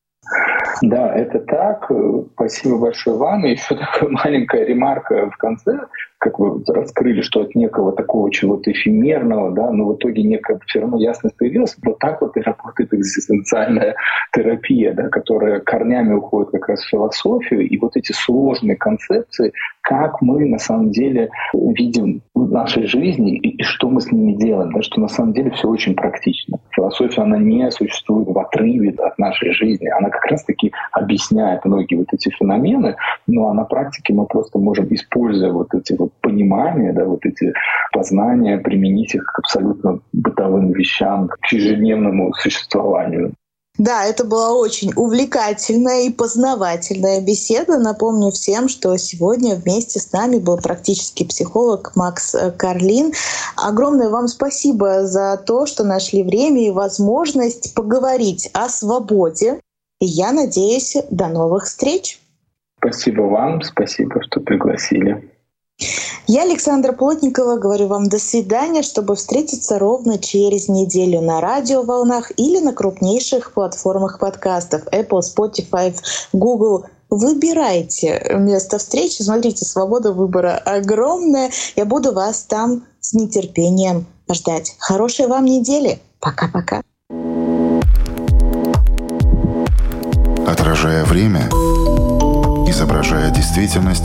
Да, 0.83 1.15
это 1.15 1.41
так. 1.41 1.91
Спасибо 2.35 2.79
большое 2.79 3.17
вам. 3.17 3.45
И 3.47 3.53
еще 3.53 3.75
такая 3.77 4.09
маленькая 4.09 4.65
ремарка 4.65 5.31
в 5.31 5.37
конце 5.37 5.81
как 6.19 6.39
вы 6.39 6.63
раскрыли, 6.67 7.21
что 7.21 7.43
от 7.43 7.55
некого 7.55 7.93
такого 7.93 8.31
чего-то 8.33 8.73
эфемерного, 8.73 9.53
да, 9.53 9.71
но 9.71 9.87
в 9.87 9.97
итоге 9.97 10.25
некая 10.25 10.59
все 10.67 10.81
равно 10.81 10.99
ясность 10.99 11.37
появилась. 11.37 11.77
Вот 11.85 11.99
так 11.99 12.21
вот 12.21 12.37
и 12.37 12.41
работает 12.41 12.93
экзистенциальная 12.93 13.95
терапия, 14.33 14.93
да, 14.93 15.09
которая 15.09 15.61
корнями 15.61 16.15
уходит 16.15 16.51
как 16.51 16.69
раз 16.69 16.81
в 16.81 16.89
философию, 16.89 17.69
и 17.69 17.79
вот 17.79 17.97
эти 17.97 18.13
сложные 18.13 18.77
концепции, 18.77 19.53
как 19.83 20.21
мы 20.21 20.45
на 20.45 20.59
самом 20.59 20.91
деле 20.91 21.31
видим 21.55 22.21
в 22.35 22.51
нашей 22.51 22.87
жизни 22.87 23.37
и, 23.37 23.49
и 23.57 23.63
что 23.63 23.89
мы 23.89 24.01
с 24.01 24.11
ними 24.11 24.33
делаем, 24.33 24.73
да, 24.73 24.83
что 24.83 25.01
на 25.01 25.09
самом 25.09 25.33
деле 25.33 25.51
все 25.53 25.69
очень 25.69 25.95
практично. 25.95 26.59
Философия, 26.71 27.23
она 27.23 27.39
не 27.39 27.71
существует 27.71 28.29
в 28.29 28.39
отрыве 28.39 28.91
от 28.99 29.19
нашей 29.19 29.53
жизни, 29.53 29.87
она 29.89 30.11
как 30.11 30.25
раз-таки 30.27 30.73
объясняет 30.93 31.65
многие 31.65 31.97
вот 31.97 32.09
эти 32.13 32.29
феномены, 32.31 32.97
но 33.27 33.49
а 33.49 33.55
на 33.55 33.65
практике 33.65 34.13
мы 34.15 34.27
просто 34.27 34.59
можем, 34.59 34.93
используя 34.93 35.53
вот 35.53 35.73
эти 35.75 35.95
вот 35.95 36.08
понимание, 36.21 36.93
да, 36.93 37.05
вот 37.05 37.25
эти 37.25 37.53
познания, 37.93 38.59
применить 38.59 39.15
их 39.15 39.25
к 39.25 39.39
абсолютно 39.39 40.01
бытовым 40.13 40.73
вещам, 40.73 41.29
к 41.29 41.53
ежедневному 41.53 42.33
существованию. 42.35 43.35
Да, 43.79 44.05
это 44.05 44.25
была 44.25 44.55
очень 44.55 44.93
увлекательная 44.97 46.03
и 46.03 46.11
познавательная 46.11 47.21
беседа. 47.21 47.79
Напомню 47.79 48.33
всем, 48.33 48.69
что 48.69 48.97
сегодня 48.97 49.55
вместе 49.55 50.01
с 50.01 50.13
нами 50.13 50.39
был 50.39 50.59
практический 50.59 51.25
психолог 51.25 51.93
Макс 51.95 52.35
э, 52.35 52.51
Карлин. 52.51 53.13
Огромное 53.57 54.09
вам 54.09 54.27
спасибо 54.27 55.07
за 55.07 55.37
то, 55.37 55.67
что 55.67 55.85
нашли 55.85 56.25
время 56.25 56.67
и 56.67 56.73
возможность 56.73 57.73
поговорить 57.75 58.51
о 58.53 58.69
свободе. 58.69 59.61
И 60.01 60.07
я 60.07 60.33
надеюсь, 60.33 60.97
до 61.11 61.29
новых 61.29 61.65
встреч. 61.65 62.21
Спасибо 62.79 63.23
вам, 63.23 63.63
спасибо, 63.63 64.21
что 64.25 64.41
пригласили. 64.41 65.38
Я, 66.27 66.43
Александра 66.43 66.93
Плотникова, 66.93 67.57
говорю 67.57 67.87
вам 67.87 68.09
до 68.09 68.19
свидания, 68.19 68.83
чтобы 68.83 69.17
встретиться 69.17 69.79
ровно 69.79 70.19
через 70.19 70.69
неделю 70.69 71.21
на 71.21 71.41
радиоволнах 71.41 72.33
или 72.37 72.61
на 72.61 72.75
крупнейших 72.75 73.53
платформах 73.53 74.19
подкастов 74.19 74.83
Apple, 74.93 75.21
Spotify, 75.21 75.97
Google. 76.33 76.85
Выбирайте 77.09 78.21
место 78.35 78.77
встречи. 78.77 79.23
Смотрите, 79.23 79.65
свобода 79.65 80.13
выбора 80.13 80.61
огромная. 80.67 81.51
Я 81.77 81.87
буду 81.87 82.13
вас 82.13 82.43
там 82.43 82.85
с 83.01 83.15
нетерпением 83.15 84.07
ждать. 84.31 84.75
Хорошей 84.79 85.29
вам 85.29 85.47
недели. 85.47 86.01
Пока-пока. 86.21 86.83
Отражая 90.47 91.05
время, 91.05 91.49
изображая 92.69 93.31
действительность, 93.31 94.05